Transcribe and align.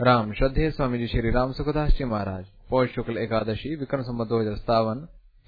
राम 0.00 0.32
श्रद्धे 0.32 0.70
स्वामी 0.70 0.98
जी 0.98 1.06
श्री 1.06 1.30
राम 1.30 1.52
सुखदास 1.52 1.96
जी 1.98 2.04
महाराज। 2.04 2.44
पौष 2.70 2.88
शुक्ल 2.88 3.16
एकादशी, 3.18 3.74
विक्रम 3.76 4.02
संबत 4.02 4.28
दो 4.28 4.38
हज़ार 4.40 4.54
सतावन 4.56 5.00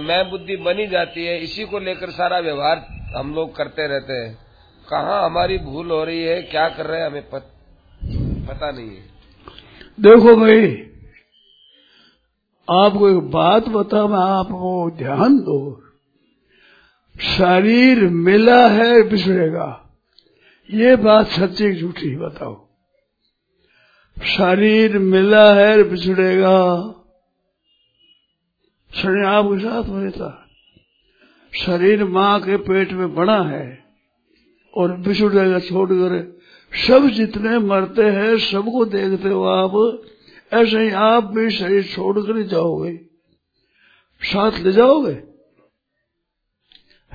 मैं 0.00 0.18
बुद्धि 0.30 0.56
बनी 0.58 0.86
जाती 0.86 1.24
है 1.26 1.36
इसी 1.38 1.64
को 1.64 1.78
लेकर 1.78 2.10
सारा 2.10 2.38
व्यवहार 2.38 2.84
हम 3.16 3.34
लोग 3.34 3.54
करते 3.56 3.86
रहते 3.86 4.12
हैं। 4.12 4.32
कहाँ 4.86 5.24
हमारी 5.24 5.58
भूल 5.60 5.90
हो 5.90 6.02
रही 6.04 6.22
है 6.22 6.40
क्या 6.44 6.68
कर 6.68 6.86
रहे 6.86 7.00
हैं 7.00 7.06
हमें 7.06 7.28
पत, 7.30 7.50
पता 8.48 8.70
नहीं 8.70 8.88
है। 8.88 9.02
देखो 9.98 10.36
भाई 10.36 10.66
आपको 12.68 13.08
एक 13.08 13.30
बात 13.32 13.68
बता 13.70 14.06
मैं 14.06 14.24
आपको 14.30 14.90
ध्यान 14.98 15.38
दो। 15.40 15.58
शरीर 17.20 18.08
मिला 18.08 18.68
है 18.68 19.02
बिछड़ेगा 19.02 19.90
ये 20.70 20.96
बात 20.96 21.26
सच्ची 21.26 21.72
झूठी 21.72 22.16
बताओ। 22.16 22.68
शरीर 24.16 24.98
मिला 24.98 25.54
है 25.54 25.82
बिछड़ेगा 25.82 26.58
शरीर 28.94 29.24
आपके 29.24 29.58
साथ 29.58 29.82
रहता 29.88 30.40
शरीर 31.52 32.04
माँ 32.04 32.40
के 32.40 32.56
पेट 32.56 32.92
में 32.92 33.14
बड़ा 33.14 33.42
है 33.42 33.84
और 34.74 34.96
बिछुड़ेगा 34.96 35.58
छोड़कर 35.58 36.34
सब 36.86 37.08
जितने 37.08 37.58
मरते 37.58 38.02
हैं, 38.02 38.38
सबको 38.38 38.84
देखते 38.84 39.28
हो 39.28 39.44
आप। 39.44 40.02
ऐसे 40.52 40.78
ही 40.78 40.90
आप 40.90 41.24
भी 41.24 41.50
शरीर 41.50 41.82
छोड़कर 41.82 42.36
ही 42.36 42.44
जाओगे। 42.44 42.96
साथ 44.22 44.58
ले 44.58 44.72
जाओगे? 44.72 45.33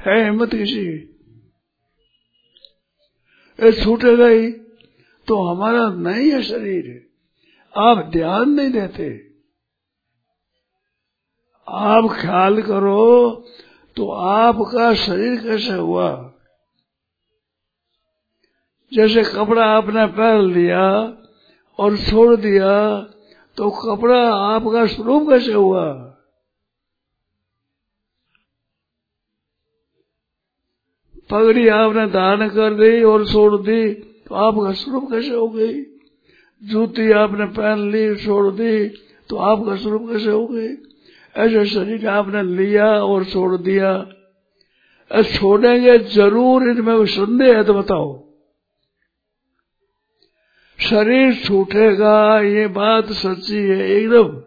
है 0.05 0.23
हिम्मत 0.23 0.49
किसी 0.49 0.85
ये 3.59 3.71
छूटेगा 3.83 4.27
ही 4.27 4.51
तो 5.27 5.43
हमारा 5.43 5.89
नहीं 5.89 6.31
है 6.31 6.41
शरीर। 6.43 7.09
आप 7.77 8.05
ध्यान 8.05 8.49
नहीं 8.49 8.71
देते। 8.71 9.29
आप 11.67 12.09
ख्याल 12.11 12.61
करो 12.61 13.31
तो 13.95 14.09
आपका 14.11 14.93
शरीर 14.93 15.43
कैसे 15.43 15.73
हुआ? 15.73 16.33
जैसे 18.93 19.23
कपड़ा 19.23 19.65
आपने 19.65 20.05
पहन 20.07 20.51
लिया 20.51 20.85
और 21.79 21.97
छोड़ 21.97 22.35
दिया 22.35 23.01
तो 23.57 23.69
कपड़ा 23.69 24.35
आपका 24.35 24.85
स्वरूप 24.85 25.29
कैसे 25.29 25.53
हुआ? 25.53 26.08
पगड़ी 31.29 31.67
आपने 31.67 32.05
दान 32.07 32.49
कर 32.49 32.73
दी 32.73 33.03
और 33.03 33.27
छोड़ 33.27 33.61
दी 33.61 33.93
तो 33.93 34.35
आपका 34.35 34.71
स्वरूप 34.71 35.11
कैसे 35.11 35.29
हो 35.29 35.47
गई? 35.49 35.81
जूती 36.63 37.11
आपने 37.11 37.45
पहन 37.45 37.91
ली, 37.91 38.15
छोड़ 38.15 38.53
दी 38.53 38.87
तो 39.29 39.37
आपका 39.37 39.75
स्वरूप 39.75 40.09
कैसे 40.11 40.29
हो 40.29 40.47
गई? 40.47 40.69
ऐसे 41.35 41.65
शरीर 41.65 42.07
आपने 42.07 42.43
लिया 42.43 42.87
और 43.03 43.25
छोड़ 43.25 43.57
दिया। 43.57 44.09
छोड़ेंगे 45.11 45.97
ज़रूर, 45.99 46.63
इनमें 46.63 47.05
संदेह 47.05 47.57
है 47.57 47.63
तो 47.63 47.73
बताओ। 47.73 48.29
शरीर 50.79 51.35
छूटेगा, 51.35 52.39
ये 52.39 52.67
बात 52.67 53.11
सच्ची 53.11 53.57
है, 53.57 53.89
एकदम। 53.89 54.43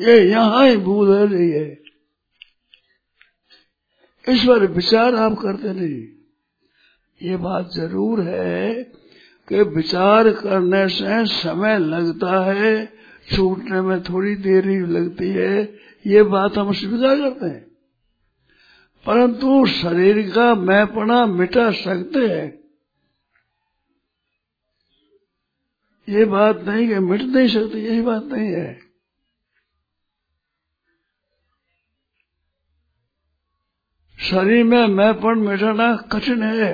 ये 0.00 0.30
यहाँ 0.30 0.68
ही 0.68 0.76
भूल 0.76 1.34
है। 1.36 1.79
इस 4.28 4.44
पर 4.44 4.66
विचार 4.66 5.14
आप 5.14 5.32
करते 5.32 5.72
नहीं। 5.72 6.08
ये 7.30 7.36
बात 7.36 7.70
ज़रूर 7.76 8.20
है 8.20 8.74
कि 9.48 9.62
विचार 9.62 10.32
करने 10.32 10.88
से 10.88 11.26
समय 11.26 11.78
लगता 11.78 12.52
है, 12.52 12.92
छूटने 13.36 13.80
में 13.80 14.02
थोड़ी 14.02 14.36
देरी 14.36 14.78
लगती 14.80 15.28
है, 15.28 15.74
ये 16.06 16.22
बात 16.22 16.58
हम 16.58 16.72
स्वीकार 16.72 17.16
करते 17.16 17.46
हैं। 17.46 17.70
परंतु 19.06 19.66
शरीर 19.66 20.30
का 20.30 20.54
मैपना 20.54 21.26
मिटा 21.26 21.70
सकते 21.70 22.26
हैं। 22.26 22.60
ये 26.08 26.24
बात 26.24 26.64
नहीं 26.68 26.88
कि 26.88 26.94
मिट 26.94 27.22
नहीं 27.22 27.48
सकती, 27.48 27.78
यही 27.78 28.00
बात 28.00 28.24
नहीं 28.24 28.52
है। 28.52 28.89
शरीर 34.20 34.64
में 34.64 34.86
मैपन 34.86 35.38
मिटाना 35.38 35.96
कठिन 36.12 36.42
है। 36.42 36.72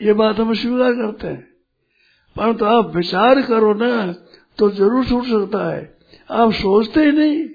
ये 0.00 0.12
बात 0.12 0.36
हम 0.36 0.54
स्वीकार 0.54 0.92
करते 0.92 1.26
हैं। 1.26 1.42
परंतु 2.36 2.58
तो 2.58 2.64
आप 2.64 2.96
विचार 2.96 3.42
करो 3.42 3.72
ना 3.74 4.12
तो 4.58 4.70
ज़रूर 4.70 5.06
छूट 5.06 5.24
सकता 5.24 5.70
है। 5.72 5.98
आप 6.30 6.52
सोचते 6.52 7.04
ही 7.04 7.12
नहीं। 7.12 7.48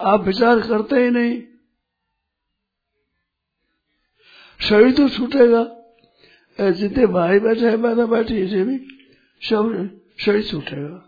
आप 0.00 0.24
विचार 0.24 0.60
करते 0.60 0.96
ही 0.96 1.10
नहीं। 1.10 1.42
शरीर 4.60 4.92
तो 4.92 5.08
छूटेगा। 5.08 5.66
जितने 6.70 7.06
भाई 7.06 7.38
बैठे 7.38 7.68
हैं 7.68 7.80
बहना 7.82 8.06
बैठी 8.06 8.38
इसे 8.38 8.64
भी 8.64 8.78
सब 9.42 10.00
शरीर 10.20 10.42
छूटेगा। 10.42 11.06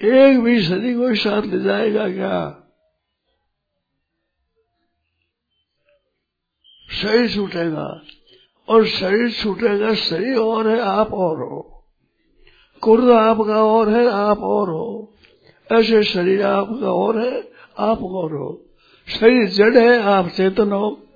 एक 0.00 0.40
भी 0.40 0.62
शरीर 0.62 0.96
को 0.98 1.14
साथ 1.14 1.42
ले 1.42 1.60
जाएगा 1.60 2.08
क्या? 2.10 2.58
शरीर 6.92 7.30
छूटेगा 7.30 8.02
और 8.68 8.86
शरीर 8.86 9.30
छूटेगा, 9.30 9.94
शरीर 9.94 10.36
और 10.36 10.68
है, 10.68 10.80
आप 10.80 11.12
और 11.12 11.36
हो। 11.36 11.84
कुर्द 12.80 13.10
आपका 13.10 13.64
और 13.64 13.88
है, 13.88 14.10
आप 14.10 14.38
और 14.38 14.68
हो। 14.68 15.14
ऐसे 15.72 16.02
शरीर 16.02 16.42
आपका 16.42 16.90
और 16.90 17.18
है, 17.18 17.52
आप 17.78 18.02
और 18.02 18.32
हो। 18.32 18.66
शरीर 19.08 19.48
जड़ 19.48 19.78
है, 19.78 20.02
आप 20.02 20.28
चेतन 20.28 20.72
हो। 20.72 21.08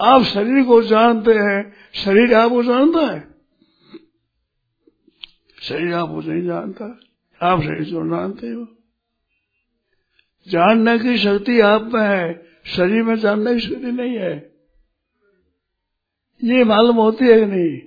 आप 0.00 0.22
शरीर 0.22 0.64
को 0.64 0.82
जानते 0.82 1.34
हैं, 1.34 1.76
शरीर 1.94 2.34
आपको 2.34 2.62
जानता 2.62 3.00
है। 3.00 3.34
शरीर 5.62 5.94
आपको 5.94 6.20
नहीं 6.20 6.42
जानता, 6.42 7.00
आप 7.42 7.60
शरीर 7.62 7.84
को 7.84 8.16
जानते 8.16 8.46
हो। 8.46 8.66
जानने 10.48 10.98
की 10.98 11.18
शक्ति 11.18 11.60
आप 11.60 11.82
में 11.82 12.08
है 12.08 12.47
शरीर 12.68 13.02
में 13.02 13.16
जानने 13.16 13.54
की 13.54 13.60
स्थिति 13.60 13.92
नहीं 13.92 14.16
है। 14.16 14.52
ये 16.44 16.64
मालूम 16.64 16.96
होती 16.96 17.24
है 17.24 17.40
कि 17.40 17.46
नहीं? 17.46 17.80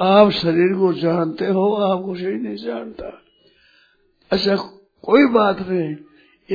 आप 0.00 0.30
शरीर 0.30 0.78
को 0.78 0.92
जानते 0.92 1.46
हो 1.46 1.74
आपको 1.74 2.14
शरीर 2.14 2.34
नहीं 2.34 2.56
जानता। 2.56 3.22
अच्छा 4.30 4.56
कोई 5.02 5.26
बात 5.26 5.60
नहीं। 5.60 5.96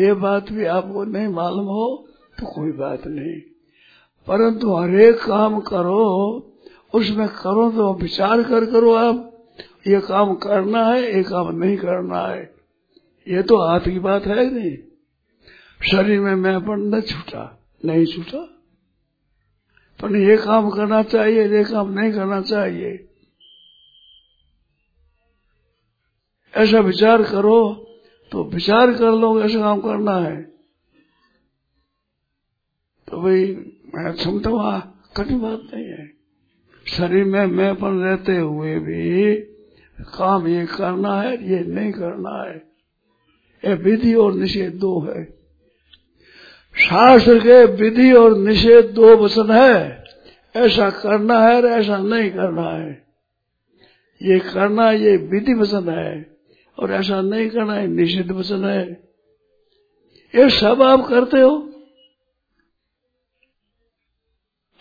ये 0.04 0.14
बात 0.14 0.52
भी 0.52 0.66
आपको 0.66 1.04
नहीं 1.04 1.28
मालूम 1.28 1.66
हो 1.66 2.08
तो 2.40 2.46
कोई 2.46 2.72
बात 2.72 3.08
नहीं। 3.08 3.42
परंतु 4.28 4.76
हरेक 4.76 5.16
काम 5.16 5.60
करो, 5.60 6.08
उसमें 6.94 7.28
करो 7.28 7.72
तो 7.72 7.94
विचार 7.94 8.44
कर 8.44 8.66
करो 8.66 8.94
आप। 8.94 9.26
ये 9.88 10.00
काम 10.00 10.36
करना 10.36 10.86
है, 10.86 11.16
ये 11.18 11.24
काम 11.24 11.56
नहीं 11.56 11.78
करना 11.78 12.20
है। 12.20 12.56
ये 13.28 13.44
तो 13.44 13.58
हाथ 13.58 13.80
की 13.80 14.00
बात 14.00 14.26
है 14.26 14.54
नहीं? 14.54 14.78
शरीर 15.82 16.20
में 16.20 16.36
मैं 16.36 16.54
अपन 16.54 16.96
न 16.96 17.02
छूटा, 17.02 17.68
नहीं 17.86 18.06
छूटा। 18.06 18.56
पर 20.02 20.16
ये 20.16 20.38
काम 20.38 20.70
करना 20.70 21.04
चाहिए, 21.04 21.58
ये 21.58 21.64
काम 21.64 22.00
नहीं 22.00 22.12
करना 22.12 22.42
चाहिए। 22.42 23.10
ऐसा 26.54 26.80
विचार 26.80 27.24
करो 27.24 27.86
तो 28.32 28.44
विचार 28.44 28.94
कर 28.94 29.12
लो, 29.12 29.42
ऐसा 29.42 29.60
काम 29.60 29.82
करना 29.82 30.16
है। 30.18 30.42
तो 33.10 33.22
भाई, 33.22 33.46
मैं 33.96 34.14
क्षमता 34.14 34.50
वहाँ 34.50 35.04
कठिन 35.18 35.42
बात 35.42 35.62
नहीं 35.74 35.86
है। 35.86 36.12
शरीर 36.88 37.24
में 37.24 37.46
मैं 37.46 37.48
मैंपन 37.48 38.00
रहते 38.00 38.38
हुए 38.38 38.80
भी 38.80 39.36
काम 40.00 40.48
ये 40.48 40.66
करना 40.66 41.22
है, 41.22 41.50
ये 41.50 41.60
नहीं 41.60 41.92
करना 41.92 42.50
है। 42.50 42.58
ये 43.66 43.74
विधि 43.74 44.14
और 44.14 44.34
निषेध 44.34 44.74
दो 44.74 45.00
है। 45.00 45.39
शास्त्र 46.78 47.40
के 47.40 47.66
विधि 47.66 48.14
और 48.14 48.38
निषेध 48.38 48.86
दो 48.86 49.18
वचन 49.18 49.52
है। 49.52 50.04
ऐसा 50.56 50.90
करना 50.90 51.40
है 51.40 51.56
और 51.56 51.66
ऐसा 51.66 51.98
नहीं 51.98 52.30
करना 52.30 52.70
है। 52.70 53.08
ये 54.22 54.40
करना, 54.40 54.92
ये 54.92 55.18
विधि 55.18 55.54
वचन 55.54 55.90
है 55.90 56.38
और 56.80 56.92
ऐसा 56.92 57.22
नहीं 57.22 57.50
करना 57.50 57.74
है 57.74 57.88
निषिद्ध 57.88 58.32
वचन 58.32 58.66
है। 58.66 58.92
ये 60.36 60.50
सब 60.50 60.82
आप 60.82 61.06
करते 61.06 61.40
हो। 61.40 61.66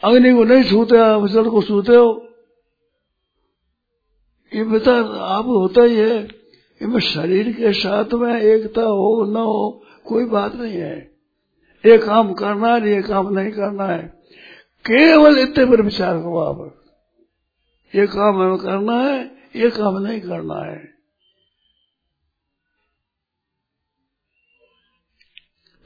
अग्नि 0.04 0.32
को 0.32 0.44
नहीं 0.44 0.64
छूते, 0.64 0.96
आप 0.96 1.26
जल 1.26 1.50
को 1.50 1.62
छूते 1.62 1.94
हो। 1.94 2.28
ये 4.54 4.64
बता 4.64 4.96
आप 5.20 5.46
होता 5.46 5.82
ही 5.82 5.96
है। 5.96 6.28
इनमें 6.82 7.00
शरीर 7.00 7.52
के 7.52 7.72
साथ 7.72 8.04
में 8.14 8.40
एकता 8.40 8.82
हो, 8.82 9.24
न 9.24 9.36
हो, 9.36 9.84
कोई 10.04 10.24
बात 10.24 10.54
नहीं 10.54 10.76
है। 10.76 11.17
ये 11.86 11.98
काम 11.98 12.34
करना 12.34 12.74
है, 12.74 12.90
ये 12.90 13.02
काम 13.02 13.38
नहीं 13.38 13.52
करना 13.52 13.86
है। 13.86 14.08
केवल 14.86 15.38
इतने 15.38 15.64
पर 15.64 15.82
विचार 15.82 16.18
करो 16.18 16.38
आप। 16.38 16.84
ये 17.94 18.06
काम 18.06 18.42
हमें 18.42 18.58
करना 18.58 18.92
है, 18.92 19.36
ये 19.56 19.70
काम 19.70 19.98
नहीं 19.98 20.20
करना 20.20 20.54
है। 20.54 20.98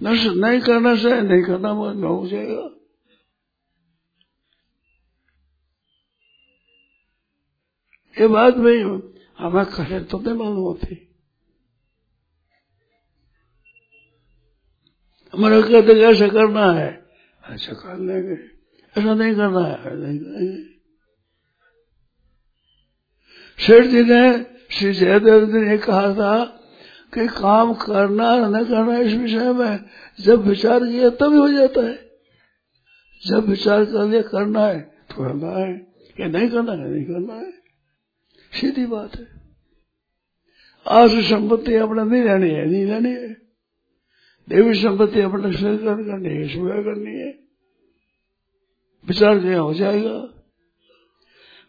नहीं 0.02 0.60
करना 0.60 0.96
से 0.96 1.20
नहीं 1.20 1.42
करना 1.42 1.74
मन 1.74 2.04
हो 2.04 2.26
जाएगा। 2.26 2.68
ये 8.20 8.28
बात 8.28 8.54
भाई 8.54 8.78
हमें 9.38 9.66
कहे 9.66 10.00
तो 10.00 10.18
नहीं 10.18 10.34
मालूम 10.34 10.56
होती। 10.56 11.11
हमारा 15.32 15.60
कहते 15.60 15.92
ऐसा 15.92 16.28
करना 16.28 16.72
है। 16.72 17.06
ऐसा 17.50 17.72
कर 17.72 17.98
लेंगे। 17.98 18.32
ऐसा 19.00 19.14
नहीं 19.14 19.34
करना 19.34 19.60
है। 19.60 19.80
ऐसा 19.80 19.90
नहीं। 19.90 20.18
करेंगे 20.18 20.72
शेठ 23.58 23.84
जी 23.84 24.04
ने, 24.04 24.46
श्री 24.70 24.92
जयदेव 24.92 25.46
जी 25.46 25.58
ने 25.58 25.78
कहा 25.78 26.14
था 26.14 26.44
कि 27.14 27.28
काम 27.28 27.74
करना 27.74 28.48
न 28.48 28.64
करना 28.64 28.98
इस 28.98 29.12
विषय 29.14 29.52
में 29.52 29.84
जब 30.20 30.40
विचार 30.40 30.80
किया 30.80 31.10
तभी 31.10 31.36
हो 31.36 31.52
जाता 31.52 31.80
है। 31.80 32.10
जब 33.26 33.48
विचार 33.48 33.84
कर 33.84 34.08
लिया 34.08 34.22
करना 34.22 34.66
है 34.66 34.80
तो 34.80 35.14
करना 35.14 35.48
है। 35.48 35.92
ये 36.20 36.28
नहीं 36.28 36.48
करना 36.48 36.72
है, 36.72 36.90
नहीं 36.90 37.04
करना 37.04 37.34
है। 37.34 37.52
सीधी 38.60 38.86
बात 38.86 39.16
है। 39.16 39.26
आज 40.88 41.10
संपत्ति 41.10 41.74
अपना 41.74 42.04
नहीं 42.04 42.22
रहनी 42.22 42.50
है, 42.50 42.66
नहीं 42.66 42.86
रहनी 42.86 43.10
है। 43.10 43.41
देवी 44.48 44.74
संपत्ति 44.74 45.20
अपना 45.20 45.52
स्वीकार 45.52 45.96
करनी 45.96 46.28
है 46.28 46.48
स्वीकार 46.48 46.82
करनी 46.82 47.20
है। 47.20 47.38
विचार 49.08 49.38
किया 49.38 49.60
हो 49.60 49.74
जाएगा। 49.74 50.28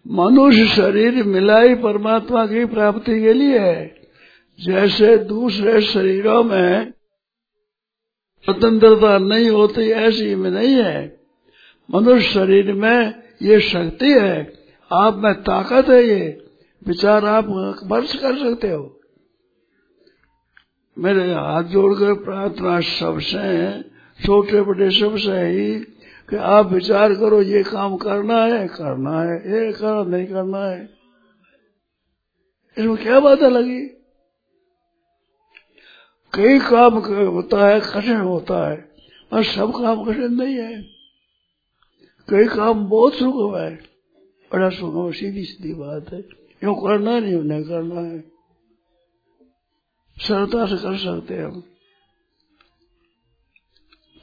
मनुष्य 0.08 0.66
शरीर 0.66 1.24
मिलाई 1.24 1.76
परमात्मा 1.76 2.48
की 2.48 2.66
प्राप्ति 2.66 3.22
के 3.22 3.34
लिए 3.34 3.60
है। 3.60 4.02
जैसे 4.66 5.18
दूसरे 5.18 5.82
शरीरों 5.82 6.44
में 6.44 6.92
स्वतंत्रता 8.46 9.18
नहीं 9.18 9.50
होती, 9.50 9.82
ऐसी 9.82 10.36
में 10.36 10.52
नहीं 10.52 10.76
है। 10.76 11.20
मनुष्य 11.96 12.34
शरीर 12.34 12.74
में 12.74 13.14
ये 13.42 13.60
शक्ति 13.60 14.12
है। 14.12 14.54
आप 14.94 15.16
में 15.18 15.34
ताकत 15.34 15.90
है 15.90 16.04
ये। 16.04 16.46
विचार 16.88 17.26
आप 17.26 17.46
वर्ष 17.84 18.16
कर 18.16 18.38
सकते 18.38 18.70
हो। 18.70 19.03
मेरे 20.98 21.34
हाथ 21.34 21.64
जोड़कर 21.64 22.14
प्रार्थना 22.14 22.80
सबसे 22.80 23.82
छोटे 24.26 24.62
बड़े 24.62 24.92
सबसे 24.92 25.48
ही 25.48 25.80
कि 26.30 26.36
आप 26.36 26.72
विचार 26.72 27.14
करो 27.14 27.42
ये 27.42 27.64
काम 27.64 27.98
करना 27.98 28.44
है 28.44 28.68
करना 28.68 29.22
है, 29.22 29.38
ये 29.38 29.72
करना, 29.72 30.18
नहीं 30.18 30.28
करना 30.28 30.66
है। 30.66 30.90
इसमें 32.78 32.98
क्या 32.98 33.20
बात 33.20 33.40
लगी? 33.40 33.88
कई 36.34 36.60
काम 36.60 36.94
होता 37.34 37.68
है, 37.68 37.80
कठिन 37.80 38.18
होता 38.18 38.72
है 38.72 38.92
और 39.34 39.44
सब 39.44 39.72
काम 39.72 40.04
कठिन 40.04 40.34
नहीं 40.34 40.56
है। 40.56 40.82
कई 42.30 42.46
काम 42.46 42.86
बहुत 42.86 43.14
सुगम 43.14 43.58
है, 43.58 43.76
बड़ा 44.54 44.70
सुगम 44.70 45.12
सीधी 45.12 45.44
सीधी 45.44 45.74
बात 45.74 46.14
है। 46.14 46.20
यूँ 46.64 46.76
करना 46.76 47.20
नहीं 47.20 47.36
उन्हें 47.36 47.64
करना 47.64 48.02
है। 48.02 48.33
सरलता 50.18 50.66
से 50.66 50.78
कर 50.78 50.98
सकते 50.98 51.34
हैं 51.34 51.46
हम। 51.46 51.64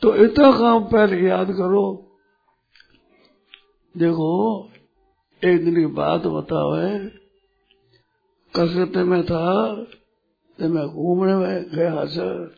तो 0.02 0.14
इतना 0.14 0.52
काम 0.52 0.84
पहले 0.84 1.28
याद 1.28 1.46
करो। 1.46 2.16
देखो, 3.96 4.64
एक 5.44 5.64
दिन 5.64 5.74
की 5.74 5.86
बात 5.86 6.20
बताओ 6.20 6.74
है। 6.74 6.98
कलकत्ते 8.54 9.02
में 9.02 9.22
था 9.26 9.74
तो 10.58 10.68
मैं 10.68 10.88
घूमने 10.88 11.34
में 11.34 11.70
गया, 11.70 12.04
सर। 12.04 12.54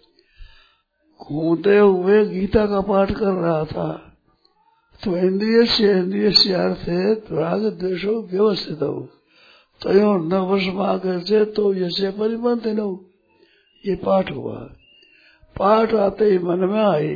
घूमते 1.23 1.79
हुए 1.79 2.27
गीता 2.27 2.67
का 2.67 2.81
पाठ 2.81 3.13
कर 3.13 3.33
रहा 3.33 3.65
था। 3.65 4.17
तो 5.05 5.17
इंद्रिय 5.17 5.67
से 5.67 5.91
इंद्रिय 5.91 6.33
से 6.33 6.53
अर्थ 6.53 6.79
है 6.79 7.15
राग 7.15 7.61
द्वेषो 7.67 8.23
व्यवस्थित 8.23 8.83
हो। 8.83 9.09
तयो 9.85 10.17
न 10.17 10.35
वशमाकर 10.35 11.21
से 11.21 11.45
तो 11.45 11.75
यसे 11.75 12.13
न 12.73 13.09
ये 13.87 13.95
पाठ 13.97 14.31
हुआ। 14.33 14.55
पाठ 15.59 15.95
आते 15.95 16.25
ही 16.25 16.39
मन 16.39 16.59
में 16.59 16.83
आई 16.85 17.15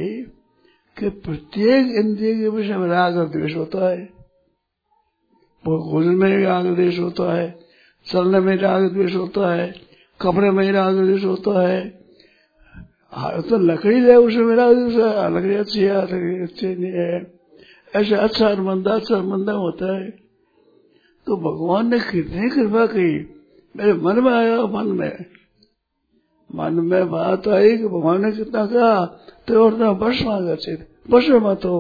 कि 0.97 1.09
प्रत्येक 1.09 1.87
इंद्रिय 1.87 2.35
के 2.35 2.49
विषय 2.49 2.77
में 2.77 2.89
राग 2.89 3.17
और 3.17 3.29
द्वेष 3.29 3.57
होता 3.57 3.89
है। 3.89 4.05
भोजन 5.65 6.15
में 6.15 6.45
राग 6.45 6.65
द्वेष 6.67 6.99
होता 6.99 7.35
है, 7.37 7.59
चलने 8.07 8.41
में 8.41 8.57
राग 8.57 8.89
द्वेष 8.93 9.15
होता 9.15 9.55
है, 9.55 9.75
कपड़े 10.21 10.51
में 10.51 10.73
राग 10.73 10.95
द्वेष 10.97 11.25
होता 11.25 11.69
है। 11.69 11.89
तो 13.49 13.59
लकड़ी 13.59 14.01
है 14.01 14.17
उसमें 14.17 14.55
राग 14.57 14.77
द्वेष 14.77 14.95
है। 14.95 15.37
लकड़ी 15.37 15.55
अच्छी 15.55 15.81
है, 15.81 16.03
लकड़ी 16.03 16.43
अच्छी 16.43 16.67
नहीं 16.67 16.93
है। 16.93 17.37
ऐसे 17.97 18.15
अच्छा 18.15 18.49
और 18.49 18.61
मंदा 18.61 18.95
अच्छा 18.95 19.23
मंदा 19.23 19.53
होता 19.53 19.97
है। 19.97 20.11
तो 21.27 21.37
भगवान 21.37 21.91
ने 21.91 21.99
कितनी 21.99 22.49
कृपा 22.49 22.87
की। 22.87 23.15
मेरे 23.77 23.93
मन 23.93 24.21
में 24.21 24.33
आया, 24.33 24.63
मन 24.63 24.87
में। 24.87 25.25
मन 26.51 26.75
में 26.75 27.11
बात 27.11 27.49
आई 27.49 27.77
कि 27.77 27.85
भगवान 27.85 28.25
ने 28.25 28.33
कितना 28.33 28.67
कहा 28.67 29.05
तो 29.49 29.65
और 29.65 29.95
बस 29.95 30.23
मांगा 30.23 30.55
चित 30.55 30.89
बस 31.11 31.27
मत 31.31 31.65
हो 31.65 31.79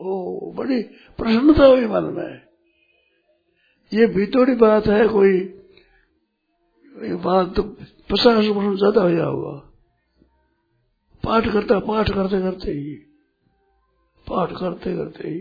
ओ, 0.00 0.52
बड़ी 0.52 0.82
प्रसन्नता 1.18 1.64
हुई 1.64 1.86
मन 1.86 2.04
में। 2.16 2.40
ये 3.92 4.06
भीतोड़ी 4.06 4.54
बात 4.54 4.86
है, 4.86 5.08
कोई, 5.08 5.38
ये 7.08 7.14
बात 7.14 7.54
तो 7.56 7.62
पचास 7.62 8.46
परसेंट 8.46 8.78
ज़्यादा 8.78 9.02
हो 9.02 9.30
होगा 9.32 9.54
पाठ 11.24 11.48
करता, 11.52 11.78
पाठ 11.78 12.10
करते 12.10 12.40
करते 12.40 12.70
ही, 12.70 12.94
पाठ 14.26 14.52
करते 14.52 14.96
करते 14.96 15.28
ही, 15.28 15.40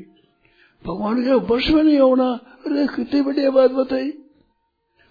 भगवान 0.86 1.24
के 1.24 1.34
वर्ष 1.34 1.70
में 1.70 1.84
नहीं 1.84 2.00
होना, 2.00 2.32
अरे 2.66 2.88
कितनी 2.88 3.22
बढ़िया 3.22 3.50
बात 3.52 3.72
बताई। 3.72 4.12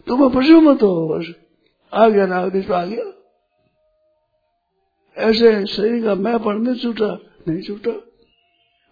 तो 0.06 0.16
मैं 0.16 0.30
पशु 0.30 0.60
मत 0.60 0.82
हो 0.82 1.08
बस, 1.08 1.32
आ 1.92 2.08
गया 2.08 2.26
ना 2.26 2.36
आदेश 2.36 2.70
आ 2.70 2.84
गया 2.84 3.12
ऐसे 5.16 5.66
शरीर 5.66 6.04
का 6.04 6.14
मैं 6.14 6.38
पर 6.38 6.54
नहीं 6.54 6.74
छूटा 6.74 7.06
नहीं 7.48 7.62
छूटा। 7.62 7.90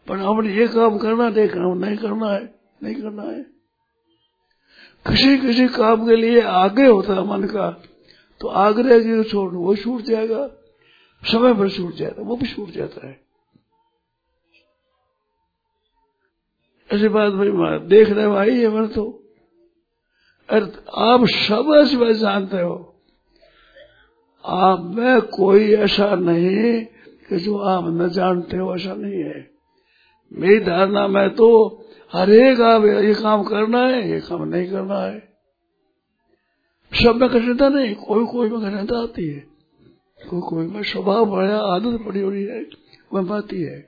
पर 0.07 0.17
हमने 0.17 0.55
ये 0.55 0.67
काम 0.69 0.99
करना, 0.99 1.29
नहीं 1.29 1.49
काम 1.49 1.79
नहीं 1.79 1.97
करना 1.97 2.31
है, 2.31 2.55
नहीं 2.83 2.95
करना 2.95 3.23
है। 3.23 3.43
किसी 5.07 5.39
किसी 5.39 5.67
काम 5.69 6.07
के 6.09 6.17
लिए 6.17 6.41
आगे 6.41 6.87
होता 6.87 7.15
है 7.15 7.27
मन 7.27 7.45
का 7.45 7.71
तो 8.41 8.49
आग्रह 8.49 8.99
की 9.01 9.23
छोड़, 9.25 9.53
वो 9.55 9.77
छूट 9.77 10.03
जाएगा। 10.03 10.47
समय 11.23 11.55
पर 11.55 11.69
छूट 11.71 11.95
जाएगा 11.95 12.23
वो 12.23 12.37
भी 12.37 12.47
छूट 12.47 12.71
जाता 12.71 13.07
है। 13.07 13.21
ऐसी 16.91 17.09
बात 17.09 17.33
भाई 17.33 17.79
देख 17.89 18.11
रहे 18.11 18.27
भाई 18.29 18.51
ये 18.51 18.69
मन 18.69 18.87
तो। 18.87 19.05
अरे 20.49 20.67
आप 21.03 21.27
सब 21.29 21.73
ऐसी 21.77 21.97
बात 21.97 22.17
जानते 22.17 22.61
हो। 22.61 22.94
आप 24.45 24.81
में 24.81 25.21
कोई 25.21 25.75
ऐसा 25.75 26.15
नहीं 26.15 26.85
कि 27.29 27.37
जो 27.37 27.59
आप 27.59 27.85
न 27.87 28.09
जानते 28.09 28.57
हो, 28.57 28.75
ऐसा 28.75 28.95
नहीं 28.95 29.23
है। 29.23 29.51
मेरी 30.33 30.61
धारणा 30.61 31.09
में 31.09 31.35
तो 31.35 31.81
हर 32.13 32.31
एक 32.31 32.61
आप 32.61 32.85
ये 32.85 33.15
काम 33.15 33.43
करना 33.43 33.79
है, 33.79 34.11
ये 34.11 34.21
काम 34.21 34.45
नहीं 34.45 34.71
करना 34.71 34.99
है। 34.99 35.35
सब 37.05 37.17
में 37.17 37.29
कठिनता 37.29 37.69
नहीं, 37.69 37.95
कोई 37.95 38.25
कोई 38.25 38.51
में 38.51 38.61
कठिनता 38.61 39.03
आती 39.03 39.29
है। 39.29 39.47
कोई 40.31 40.41
कोई 40.41 40.67
में 40.67 40.83
स्वभाव 40.83 41.27
बढ़िया, 41.27 41.59
आदत 41.59 41.99
पड़ी 42.07 42.21
हो 42.21 42.31
रही 42.31 42.45
है 42.45 42.67
वह 43.13 43.37
आती 43.37 43.63
है। 43.63 43.87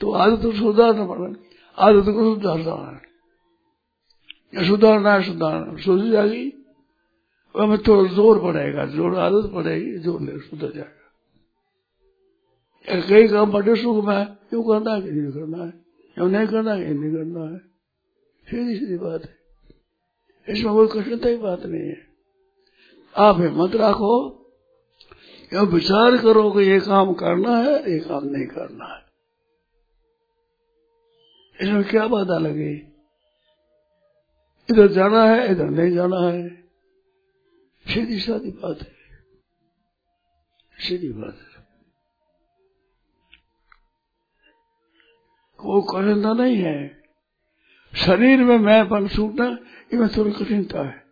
तो 0.00 0.12
आदत 0.12 0.42
तो 0.42 0.52
सुधारना 0.52 1.06
पड़ेगा 1.06 1.34
आदत 1.78 2.04
को 2.04 2.34
सुधारना 2.34 3.00
है। 4.56 4.68
सुधारना 4.68 5.12
है, 5.12 5.22
सुधारना 5.22 5.76
सोच 5.76 6.02
जाएगी। 6.02 6.61
हमें 7.56 7.78
थोड़ा 7.78 8.14
ज़ोर 8.14 8.38
पड़ेगा 8.38 8.86
ज़ोर, 8.86 9.18
आदत 9.18 9.50
पड़ेगी, 9.54 9.98
ज़ोर 9.98 10.20
ले 10.20 10.38
सुधर 10.38 10.72
जाएगा। 10.72 11.02
कई 13.08 13.28
काम 13.28 13.52
बड़े 13.52 13.76
सुख 13.76 14.04
में 14.04 14.16
है, 14.16 14.24
क्यों 14.24 14.62
करना 14.62 14.94
है? 14.94 15.00
नहीं 15.00 15.32
करना 15.32 15.64
है। 15.64 15.70
क्यों 16.14 16.28
नहीं 16.28 16.46
करना 16.46 16.72
है? 16.72 16.94
नहीं 16.94 17.12
करना 17.12 17.52
है। 17.52 17.58
सीधी 18.50 18.78
सीधी 18.78 18.96
बात 18.98 19.22
है। 19.22 19.42
इसमें 20.48 20.74
कोई 20.74 20.88
कठिनता 20.88 21.28
ही 21.28 21.36
बात 21.36 21.66
नहीं 21.66 21.88
है। 21.88 22.06
आप 23.16 23.40
हिम्मत 23.40 23.70
रखो 23.74 24.38
या 25.52 25.62
विचार 25.62 26.16
करो 26.16 26.50
कि 26.50 26.60
ये 26.60 26.80
काम 26.80 27.12
करना 27.12 27.56
है, 27.56 27.92
ये 27.92 27.98
काम 27.98 28.24
नहीं 28.24 28.46
करना 28.46 28.84
है। 28.84 29.02
इसमें 31.60 31.84
क्या 31.84 32.06
बाधा 32.06 32.38
लगी 32.38 32.88
इधर 34.70 34.88
जाना 34.88 35.24
है, 35.24 35.52
इधर 35.52 35.70
नहीं 35.70 35.90
जाना 35.90 36.20
है। 36.20 36.61
सीधी 37.88 38.20
सादी 38.20 38.50
बात 38.50 38.78
है। 38.82 38.92
सीधी 40.78 41.08
बात 41.08 41.38
है। 41.38 41.52
कोई 45.56 45.82
कठिनता 45.82 46.32
नहीं 46.32 46.56
है। 46.56 47.02
शरीर 47.96 48.38
में 48.38 48.58
मैं 48.58 48.88
पन 48.88 49.08
छूटना 49.08 49.58
इसमें 49.92 50.08
थोड़ी 50.08 50.32
कठिनता 50.32 50.82
है 50.82 51.02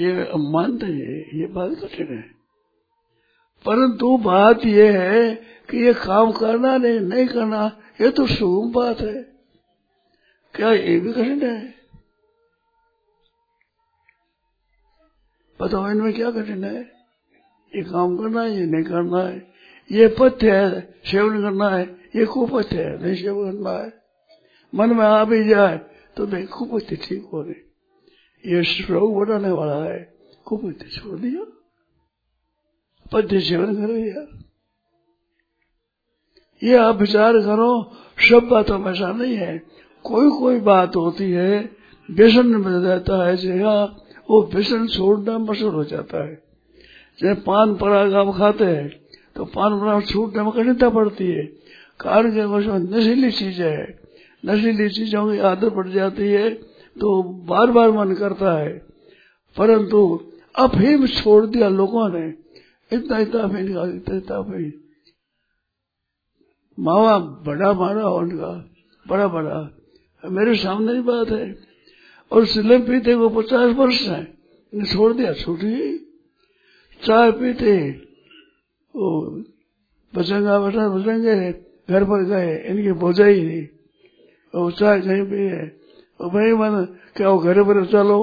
ये 0.00 0.12
मानते 0.36 0.86
हैं, 0.86 1.38
ये 1.38 1.46
बात 1.46 1.70
कठिन 1.70 2.06
है। 2.06 2.22
परंतु 3.66 4.18
बात 4.18 4.64
यह 4.64 5.00
है 5.00 5.34
कि 5.70 5.76
ये 5.76 5.94
काम 5.94 6.32
करना 6.32 6.76
नहीं 6.76 7.00
नहीं 7.00 7.26
करना, 7.26 7.80
ये 8.00 8.10
तो 8.10 8.26
शुभ 8.26 8.72
बात 8.72 9.00
है। 9.00 9.22
क्या 10.54 10.72
ये 10.72 11.00
भी 11.00 11.12
कठिन 11.12 11.42
है? 11.42 11.75
बताओ 15.60 15.90
इनमें 15.90 16.12
क्या 16.14 16.30
कठिन 16.30 16.64
है? 16.64 16.80
ये 17.74 17.82
काम 17.82 18.16
करना 18.16 18.42
है, 18.42 18.58
ये 18.58 18.66
नहीं 18.66 18.84
करना 18.84 19.22
है? 19.22 19.52
ये 19.92 20.08
पथ्य 20.20 20.50
है, 20.50 20.94
सेवन 21.04 21.42
करना 21.42 21.68
है, 21.68 21.84
ये 22.16 22.24
कुपथ्य 22.24 22.82
है, 22.82 23.02
नहीं 23.02 23.14
सेवन 23.14 23.52
करना 23.52 23.70
है। 23.70 23.92
मन 24.74 24.96
में 24.96 25.04
आ 25.04 25.24
भी 25.24 25.44
जाए 25.44 25.80
तो 26.16 26.26
नहीं, 26.26 26.46
कुपथ्य 26.46 26.96
ठीक 26.96 27.28
हो 27.32 27.42
रही। 27.42 28.52
ये 28.52 28.62
श्लोक 28.64 29.14
बढ़ाने 29.16 29.50
वाला 29.50 29.82
है, 29.84 30.14
कुपथ्य 30.44 30.88
छोड़ 30.88 31.18
दिया। 31.18 31.44
पथ्य 33.12 33.40
सेवन 33.40 33.76
करो 33.76 33.96
यार 33.96 34.28
ये 36.62 36.76
आप 36.76 36.96
विचार 36.96 37.32
करो, 37.32 37.92
सब 38.18 38.48
बातों 38.50 38.78
में 38.78 38.92
ऐसा 38.92 39.12
नहीं 39.12 39.34
है। 39.34 39.58
कोई 40.02 40.30
कोई 40.30 40.60
बात 40.60 40.96
होती 40.96 41.30
है, 41.30 41.76
व्यसन 42.10 42.46
में 42.46 42.72
रहता 42.72 43.26
है, 43.26 43.36
जगह 43.36 43.96
वो 44.30 44.42
व्यसन 44.54 44.86
छोड़ना 44.86 45.38
मशहूर 45.38 45.74
हो 45.74 45.84
जाता 45.84 46.22
है। 46.24 46.34
जैसे 47.18 47.40
पान 47.40 47.74
पराग 47.76 48.14
आप 48.14 48.34
खाते 48.36 48.64
हैं 48.64 48.88
तो 49.36 49.44
पान 49.46 49.80
पराग 49.80 50.02
छूटने 50.04 50.42
में 50.42 50.52
कठिनता 50.52 50.88
पड़ती 50.90 51.26
है। 51.26 51.44
कारण 52.00 52.30
के 52.34 52.44
वश 52.44 52.66
में 52.66 52.78
नशीली 52.78 53.30
चीज़ें 53.30 53.70
है, 53.70 53.98
नशीली 54.46 54.88
चीज़ों 54.88 55.32
की 55.32 55.38
आदत 55.40 55.72
पड़ 55.72 55.88
जाती 55.88 56.28
है 56.28 56.50
तो 56.96 57.22
बार 57.22 57.70
बार 57.70 57.90
मन 57.90 58.14
करता 58.14 58.52
है। 58.52 58.72
परंतु 59.56 60.00
अफीम 60.58 61.06
छोड़ 61.06 61.44
दिया 61.46 61.68
लोगों 61.68 62.08
ने, 62.08 62.26
इतना 62.92 63.18
इतना 63.18 63.42
अफीम 63.42 63.66
इतना 63.96 64.16
इतना 64.16 64.36
अफीम। 64.36 64.72
मावा 66.78 67.18
बड़ा 67.18 67.72
मारा 67.72 68.08
उनका, 68.10 68.52
बड़ा 69.06 69.26
बड़ा। 69.28 69.58
मेरे 70.24 70.54
सामने 70.54 70.92
ही 70.92 71.00
बात 71.00 71.28
है। 71.28 71.75
और 72.32 72.46
सिलम 72.46 72.82
पीते 72.82 73.14
को 73.14 73.28
पचास 73.30 73.74
वर्ष 73.76 74.00
है। 74.02 74.24
छोड़ 74.72 75.12
दिया, 75.12 75.32
छूट 75.34 75.58
गई 75.58 75.98
चाय 77.02 77.30
पीते, 77.32 77.76
वो 78.94 79.20
बचंगा, 80.12 80.58
बचा, 80.60 80.88
बचेंगे, 80.88 81.52
घर 81.90 82.04
पर 82.04 82.24
गए, 82.24 82.56
इनकी 82.66 82.92
बोझा 82.92 83.24
ही 83.24 83.42
नहीं। 83.42 83.66
और 84.54 84.72
चाय 84.72 85.00
कहीं 85.00 85.22
भी 85.22 85.46
है। 85.46 85.64
और 86.20 86.28
भाई 86.30 86.52
मन, 86.52 86.84
क्या 87.16 87.30
वो 87.30 87.38
घर 87.38 87.62
पर 87.62 87.84
चलो 87.86 88.18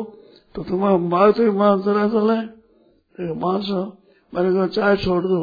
तो 0.55 0.63
तुम्हारा 0.63 0.97
माँ 0.97 1.31
तो 1.33 1.51
माँ 1.53 1.77
जरा 1.77 2.07
चले 2.09 3.33
माँ 3.33 3.59
सो, 3.61 3.81
मैंने 4.33 4.53
कहा, 4.53 4.67
चाय 4.67 4.95
छोड़ 4.97 5.23
दो। 5.23 5.39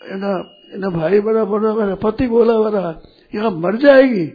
इन्हें 0.00 0.90
भाई 0.92 1.20
बड़ा 1.20 1.44
बड़ा 1.44 1.74
मेरा 1.74 1.94
पति 1.94 2.26
बोला 2.26 2.58
बड़ा, 2.60 3.00
यहाँ 3.34 3.50
मर 3.52 3.76
जाएगी। 3.76 4.26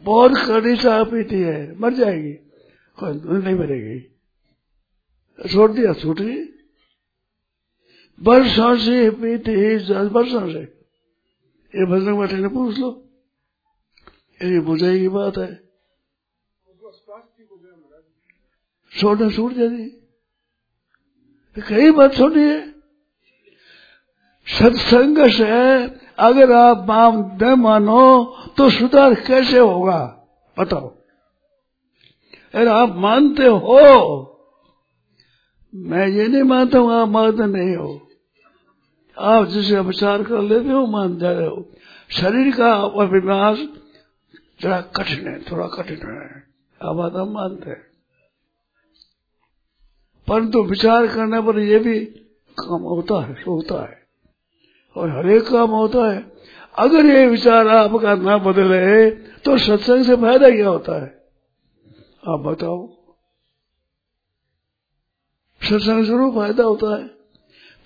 बहुत 0.00 0.32
कड़ी 0.46 0.76
चाय 0.76 1.04
पीती 1.04 1.40
है, 1.40 1.78
मर 1.78 1.94
जाएगी। 1.94 2.38
नहीं 3.02 3.54
मरेगी। 3.54 4.00
छोड़ 5.48 5.72
दिया, 5.72 5.92
छूट 5.92 6.20
गई। 6.20 6.44
वर्षों 8.22 8.78
से 8.78 9.10
पीती 9.10 9.50
वर्षों 10.08 10.52
से। 10.52 10.60
ये 11.74 11.86
भजन 11.86 12.18
बैठे 12.18 12.36
ने 12.36 12.48
पूछ 12.48 12.78
लो। 12.78 13.08
ये 14.42 14.60
बुझाई 14.60 15.00
की 15.00 15.08
बात 15.08 15.38
है। 15.38 15.68
छोड़ने 19.00 19.30
छूट 19.30 19.52
जाती। 19.52 19.90
कई 21.68 21.90
बात 21.90 22.14
छोड़ी 22.14 22.40
है। 22.40 22.77
सत्संग 24.48 25.18
से 25.18 25.82
अगर 26.18 26.52
आप 26.52 26.86
माम 26.88 27.38
न 27.42 27.54
मानो 27.58 28.24
तो 28.56 28.70
सुधार 28.70 29.14
कैसे 29.14 29.58
होगा? 29.58 30.28
बताओ। 30.58 30.94
अगर 32.54 32.68
आप 32.68 32.94
मानते 32.96 33.46
हो, 33.46 34.34
मैं 35.74 36.08
ये 36.08 36.28
नहीं 36.28 36.42
मानता 36.42 36.78
हूँ, 36.78 36.92
आप 36.92 37.08
मानते 37.08 37.46
नहीं 37.46 37.76
हो। 37.76 38.08
आप 39.18 39.46
जिसे 39.46 39.80
विचार 39.80 40.22
कर 40.22 40.42
लेते 40.42 40.68
हो 40.68 40.86
मान 40.86 41.18
जा 41.18 41.32
रहे 41.32 41.46
हो। 41.46 41.68
शरीर 42.10 42.56
का 42.56 42.74
अभिनाश 42.74 43.66
जरा 44.62 44.80
कठिन 44.80 45.28
है, 45.28 45.42
थोड़ा 45.42 45.66
कठिन 45.66 45.96
है। 45.96 46.48
बात 46.82 47.12
हम 47.12 47.28
मानते 47.28 47.70
हैं। 47.70 47.88
परंतु 50.28 50.62
विचार 50.62 51.06
करने 51.06 51.40
पर 51.40 51.58
यह 51.58 51.78
भी 51.78 52.04
काम 52.58 52.80
होता 52.80 53.24
है 53.24 53.32
होता 53.32 53.82
है। 53.82 54.07
और 54.98 55.10
हरेक 55.10 55.42
काम 55.42 55.70
होता 55.70 56.10
है। 56.12 56.18
अगर 56.78 57.06
ये 57.06 57.26
विचार 57.26 57.68
आपका 57.68 58.14
ना 58.14 58.36
बदले 58.38 59.10
तो 59.44 59.56
सत्संग 59.58 60.04
से 60.04 60.16
फ़ायदा 60.16 60.50
क्या 60.50 60.68
होता 60.68 61.00
है? 61.02 61.06
आप 62.24 62.40
बताओ। 62.40 62.78
सत्संग 65.62 66.04
ज़रूर 66.04 66.34
फ़ायदा 66.34 66.64
होता 66.64 66.96
है। 66.96 67.06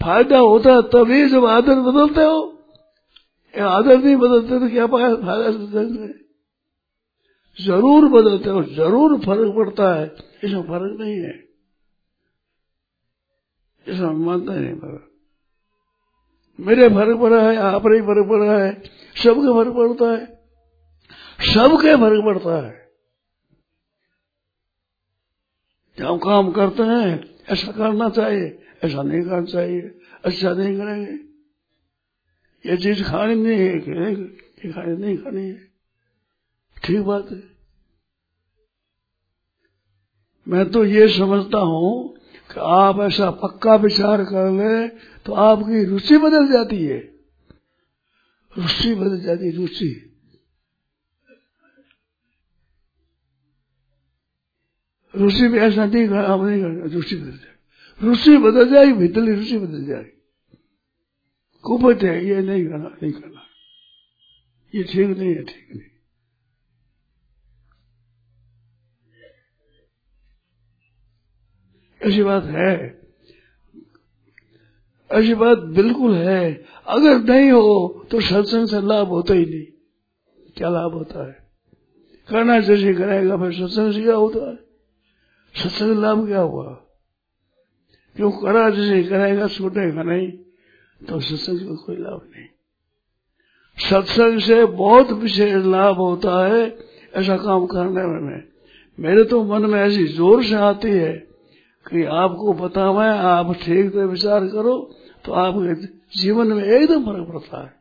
फ़ायदा 0.00 0.38
होता 0.38 0.72
है 0.72 0.82
तभी 0.88 1.28
जब 1.28 1.44
आदत 1.46 1.84
बदलते 1.84 2.24
हो। 2.24 2.40
या 3.54 3.68
आदत 3.68 4.04
नहीं 4.04 4.16
बदलते 4.16 4.58
तो 4.60 4.68
क्या 4.68 4.86
पाया 4.86 5.14
फ़ायदा 5.16 5.50
सत्संग 5.52 5.96
से? 5.96 6.12
ज़रूर 7.58 8.08
बदलते 8.08 8.50
हो, 8.50 8.62
ज़रूर 8.64 9.18
फ़र्क 9.20 9.54
पड़ता 9.56 9.94
है। 9.94 10.04
इसमें 10.44 10.62
फ़र्क 10.62 11.00
नहीं 11.00 11.16
है। 11.16 11.32
इसमें 13.86 14.12
मानता 14.16 14.54
नहीं 14.54 14.74
फ़र्क 14.74 15.11
मेरे 16.62 16.88
फ़र्क 16.88 17.20
पड़ा 17.20 17.50
है, 17.50 17.56
आप 17.56 17.86
नहीं 17.86 18.02
फ़र्क 18.02 18.28
पड़ा 18.28 18.58
है, 18.58 18.72
सबके 19.16 19.52
फ़र्क 19.52 19.74
पड़ता 19.76 20.10
है, 20.12 20.26
सबके 21.54 21.96
फ़र्क 21.96 22.24
पड़ता 22.24 22.66
है। 22.66 22.80
जब 25.98 26.18
काम 26.18 26.50
करते 26.52 26.82
हैं, 26.82 27.34
ऐसा 27.50 27.72
करना 27.72 28.08
चाहिए, 28.08 28.58
ऐसा 28.84 29.02
नहीं 29.02 29.22
करना 29.22 29.44
चाहिए 29.44 29.80
अच्छा 30.24 30.52
नहीं 30.52 30.76
करेंगे। 30.78 31.12
ये 32.64 32.76
चीज़ 32.76 33.02
खानी 33.04 33.34
नहीं 33.34 33.58
है 33.58 33.74
ये 33.74 34.72
खानी 34.72 34.96
नहीं 34.96 35.16
खानी 35.18 35.48
है। 35.48 35.72
ठीक 36.84 37.00
बात 37.00 37.30
है। 37.32 37.42
मैं 40.46 40.70
तो 40.70 40.84
ये 40.84 41.08
समझता 41.08 41.58
हूँ 41.58 42.16
कि 42.52 42.60
आप 42.60 43.00
ऐसा 43.00 43.30
पक्का 43.30 43.74
विचार 43.74 44.24
कर 44.24 44.50
ले 44.50 44.88
तो 45.26 45.32
आपकी 45.32 45.84
रुचि 45.84 46.18
बदल 46.18 46.52
जाती 46.52 46.84
है। 46.84 46.98
रुचि 48.56 48.94
बदल 48.94 49.20
जाती 49.20 49.46
है, 49.46 49.52
रुचि। 49.52 50.08
रुचि 55.14 55.48
भी 55.48 55.58
ऐसा 55.58 55.86
नहीं 55.86 56.08
कर, 56.08 56.24
आप 56.24 56.40
नहीं 56.40 56.60
कर 56.62 56.90
रुचि 56.90 57.16
बदल 57.16 57.38
जाए। 57.38 57.54
रुचि 58.00 58.36
बदल 58.38 58.68
जाएगी 58.68 58.92
भीतरी 58.92 59.34
रुचि 59.34 59.58
बदल 59.58 59.84
जाएगी 59.84 60.18
कुपत 61.64 62.02
है, 62.02 62.26
ये 62.26 62.42
नहीं 62.42 62.66
करना 62.66 62.88
नहीं 63.02 63.12
करना। 63.12 63.42
ये 64.74 64.82
ठीक 64.82 65.18
नहीं 65.18 65.34
है, 65.34 65.42
ठीक 65.42 65.68
नहीं। 65.76 65.91
ऐसी 72.02 72.22
बात 72.22 72.44
है। 72.44 73.02
ऐसी 75.10 75.34
बात 75.34 75.58
बिल्कुल 75.58 76.14
है। 76.14 76.64
अगर 76.86 77.18
नहीं 77.18 77.50
हो 77.50 78.06
तो 78.10 78.20
सत्संग 78.20 78.68
से 78.68 78.80
लाभ 78.80 79.08
होता 79.08 79.34
ही 79.34 79.44
नहीं। 79.44 79.64
क्या 80.56 80.68
लाभ 80.68 80.92
होता 80.92 81.26
है? 81.26 81.50
करना 82.28 82.60
जैसे 82.60 82.94
करेगा 82.94 83.36
फिर 83.36 83.52
सत्संग 83.52 83.92
से 83.92 84.02
क्या 84.02 84.14
होता 84.14 84.50
है? 84.50 84.56
सत्संग 85.54 85.98
लाभ 85.98 86.26
क्या 86.26 86.40
हुआ? 86.40 86.72
क्यों 88.16 88.30
करा 88.30 88.70
जैसे 88.70 89.02
करेगा 89.02 89.48
छूटेगा 89.48 90.02
नहीं 90.02 90.30
तो 91.00 91.20
सत्संग 91.20 91.58
का 91.58 91.74
कोई 91.74 91.96
लाभ 91.96 92.20
नहीं। 92.36 92.46
सत्संग 93.78 94.40
से 94.40 94.64
बहुत 94.64 95.12
विशेष 95.12 95.64
लाभ 95.64 95.96
होता 95.96 96.46
है 96.46 96.78
ऐसा 97.14 97.36
काम 97.36 97.66
करने 97.66 98.20
में। 98.20 98.42
मेरे 98.98 99.24
तो 99.24 99.44
मन 99.44 99.70
में 99.70 99.80
ऐसी 99.80 100.06
ज़ोर 100.06 100.44
से 100.44 100.54
आती 100.54 100.90
है 100.90 101.31
कि 101.86 102.04
आपको 102.04 102.52
बतावे, 102.54 103.08
आप 103.08 103.52
ठीक 103.54 103.92
से 103.92 104.04
विचार 104.06 104.46
करो 104.48 104.76
तो 105.24 105.32
आपके 105.34 105.74
जीवन 106.16 106.52
में 106.52 106.62
एकदम 106.64 107.04
फ़र्क 107.04 107.28
पड़ता 107.28 107.62
है। 107.62 107.74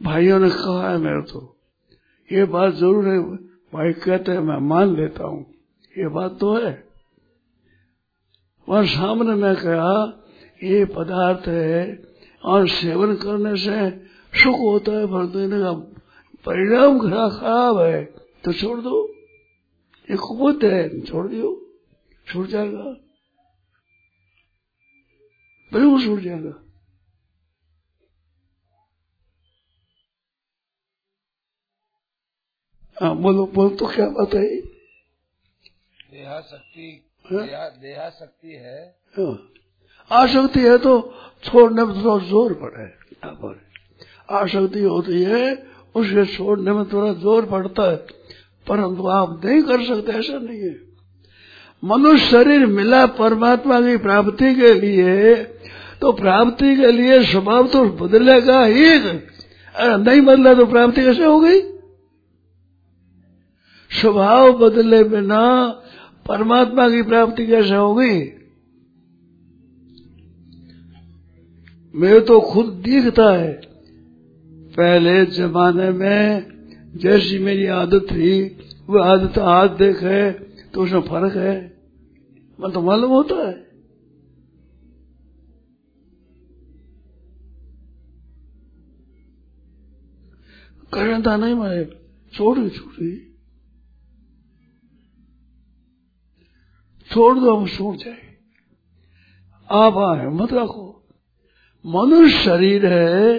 भाइयों 0.00 0.38
ने 0.40 0.50
कहा 0.50 0.90
है 0.90 0.98
मेरे 0.98 1.22
तो 1.22 1.40
ये 2.30 2.44
बात 2.46 2.74
ज़रूर 2.74 3.08
है, 3.08 3.18
भाई 3.72 3.92
कहते 3.94 4.32
हैं, 4.32 4.40
मैं 4.40 4.58
मान 4.68 4.94
लेता 4.96 5.24
हूँ, 5.24 5.40
ये 5.94 6.08
बात 6.10 6.38
तो 6.40 6.54
है। 6.56 6.72
और 8.68 8.86
सामने 8.88 9.34
मैं 9.36 9.54
कहा, 9.56 9.92
ये 10.60 10.84
पदार्थ 10.86 11.48
है, 11.48 12.02
और 12.42 12.68
सेवन 12.70 13.14
करने 13.16 13.56
से 13.56 13.90
सुख 14.34 14.58
होता 14.58 14.92
है, 14.92 15.06
पर 15.06 15.26
देने 15.28 15.58
का 15.60 15.72
परिणाम 16.46 16.98
खराब 17.00 17.78
है 17.78 18.02
तो 18.44 18.52
छोड़ 18.52 18.78
दो। 18.80 19.06
ये 20.10 20.16
कुबुत 20.16 20.64
है 20.64 20.82
छोड़ 21.04 21.26
दियो। 21.28 21.50
छूट 22.26 22.46
जाएगा। 22.48 22.84
बिल्कुल 25.72 26.04
छूट 26.04 26.20
जाएगा। 26.20 26.54
हाँ 32.96 33.14
बोलो 33.16 33.46
बोलो 33.54 33.76
तो 33.76 33.86
क्या 33.86 34.06
बात 34.10 34.34
है? 34.34 34.44
देहा 36.10 36.40
शक्ति 36.42 36.88
हाँ? 37.24 37.46
देहा 37.80 38.08
शक्ति 38.10 38.52
है। 38.54 38.80
हाँ। 39.16 39.32
आसक्ति 40.10 40.60
है 40.60 40.76
तो 40.78 40.92
छोड़ने 41.44 41.84
में 41.84 41.94
थोड़ा 41.96 42.18
ज़ोर 42.26 42.54
पड़े 42.62 42.86
पर 43.24 43.60
आसक्ति 44.34 44.82
होती 44.82 45.22
है 45.22 45.42
उसके 45.94 46.24
छोड़ने 46.34 46.72
में 46.72 46.84
थोड़ा 46.92 47.12
ज़ोर 47.20 47.46
पड़ता 47.46 47.90
है। 47.90 47.96
परंतु 48.70 49.06
आप 49.10 49.40
नहीं 49.44 49.62
कर 49.62 49.82
सकते, 49.84 50.12
ऐसा 50.12 50.38
नहीं 50.38 50.60
है। 50.60 50.76
मनुष्य 51.82 52.26
शरीर 52.26 52.66
मिला 52.68 53.04
परमात्मा 53.16 53.80
की 53.80 53.96
प्राप्ति 53.98 54.54
के 54.54 54.72
लिए 54.74 55.34
तो 56.00 56.12
प्राप्ति 56.12 56.74
के 56.76 56.90
लिए 56.92 57.22
स्वभाव 57.24 57.66
तो 57.66 57.84
बदलेगा 57.98 58.64
ही। 58.64 58.98
नहीं 59.74 60.20
बदला 60.20 60.54
तो 60.54 60.66
प्राप्ति 60.66 61.02
कैसे 61.02 61.24
हो 61.24 61.40
गई? 61.40 61.60
स्वभाव 63.90 64.52
बदले 64.58 65.02
बिना 65.04 65.46
परमात्मा 66.26 66.88
की 66.88 67.02
प्राप्ति 67.02 67.46
कैसे 67.46 67.74
होगी 67.74 68.14
मेरे 71.94 72.20
तो 72.20 72.40
खुद 72.42 72.66
दिखता 72.84 73.30
है, 73.30 73.52
पहले 74.74 75.24
जमाने 75.28 75.90
में 75.90 76.42
जैसी 76.96 77.38
मेरी 77.38 77.66
आदत 77.66 78.06
थी, 78.12 78.48
वो 78.86 78.98
आदत 78.98 79.38
आज 79.38 79.70
देखे 79.70 80.32
तो 80.70 80.82
उसमें 80.82 81.00
फ़र्क 81.00 81.36
है। 81.36 81.80
मन 82.60 82.70
तो 82.70 82.82
मालूम 82.82 83.10
होता 83.10 83.48
है। 83.48 83.70
करता 90.94 91.36
नहीं 91.36 91.54
मारे 91.54 92.00
छोड़, 92.32 92.68
छोड़ी। 92.68 93.36
छोड़ 97.12 97.38
दो, 97.38 97.56
हम 97.56 97.66
छोड़ 97.66 97.96
जाए। 97.96 98.36
आप 99.70 99.96
आए 99.96 100.26
मत 100.26 100.52
रखो। 100.52 101.08
मनुष्य 101.86 102.38
शरीर 102.38 102.86
है, 102.86 103.36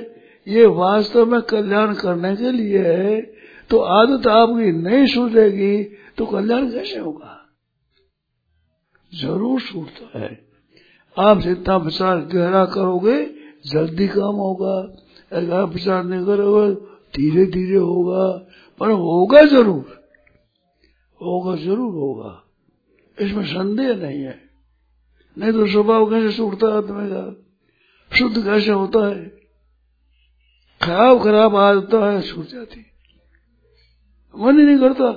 ये 0.48 0.66
वास्तव 0.66 1.26
में 1.26 1.42
कल्याण 1.42 1.94
करने 1.94 2.36
के 2.36 2.52
लिए 2.52 2.80
है। 2.80 3.41
तो 3.72 3.78
आदत 3.78 4.28
आपकी 4.28 4.72
नहीं 4.72 5.06
सूझेगी 5.08 5.84
तो 6.18 6.26
कल्याण 6.26 6.72
कैसे 6.72 7.00
होगा? 7.00 7.38
ज़रूर 9.22 9.62
छूटता 9.62 10.20
है। 10.20 10.46
आप 11.20 11.40
जितना 11.40 11.78
विचार 11.78 12.20
गहरा 12.20 12.66
करोगे, 12.66 13.26
जल्दी 13.72 14.08
काम 14.08 14.36
होगा। 14.36 14.76
अगर 15.38 15.54
आप 15.54 15.70
विचार 15.70 16.04
नहीं 16.04 16.26
करोगे 16.26 16.76
धीरे 17.14 17.46
धीरे 17.46 17.78
होगा। 17.78 18.38
पर 18.80 18.92
होगा 18.92 19.46
ज़रूर। 19.46 20.04
होगा 21.22 21.56
ज़रूर 21.56 21.94
होगा। 21.94 22.44
इसमें 23.26 23.46
संदेह 23.46 23.96
नहीं 23.96 24.22
है। 24.22 24.50
नहीं 25.38 25.52
तो 25.52 25.68
स्वभाव 25.68 26.10
कैसे 26.10 26.38
छूटता 26.38 26.68
है 26.68 26.74
आदमी 26.74 27.10
का? 27.10 27.48
शुद्ध 28.18 28.46
कैसे 28.46 28.72
होता 28.72 29.08
है? 29.08 29.26
खराब 30.82 31.24
खराब 31.24 31.56
आदत 31.56 31.94
है 31.94 32.22
छूट 32.22 32.46
जाती। 32.46 32.91
मन 34.36 34.60
ही 34.60 34.66
नहीं 34.66 34.80
करता। 34.80 35.10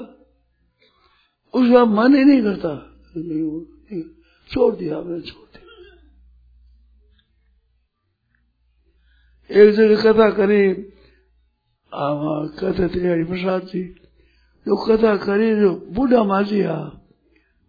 उसका 1.55 1.85
मन 1.85 2.15
ही 2.17 2.25
नहीं 2.25 2.43
करता। 2.43 2.73
नहीं, 3.17 4.03
छोड़ 4.51 4.75
दिया 4.77 5.01
मैंने 5.01 5.23
छोड़ 5.23 5.49
दिया। 5.49 5.63
एक 9.63 9.75
जगह 9.75 9.97
कथा 10.03 10.31
करी 10.31 10.75
कहते 12.61 12.89
थे 12.89 13.09
हरिप्रसाद 13.09 13.63
जी। 13.63 13.85
जो 14.67 14.77
कथा 14.77 15.17
करी 15.17 15.61
जो 15.61 15.71
बूढ़ा 15.93 16.23
माजी 16.25 16.63
आ 16.63 16.77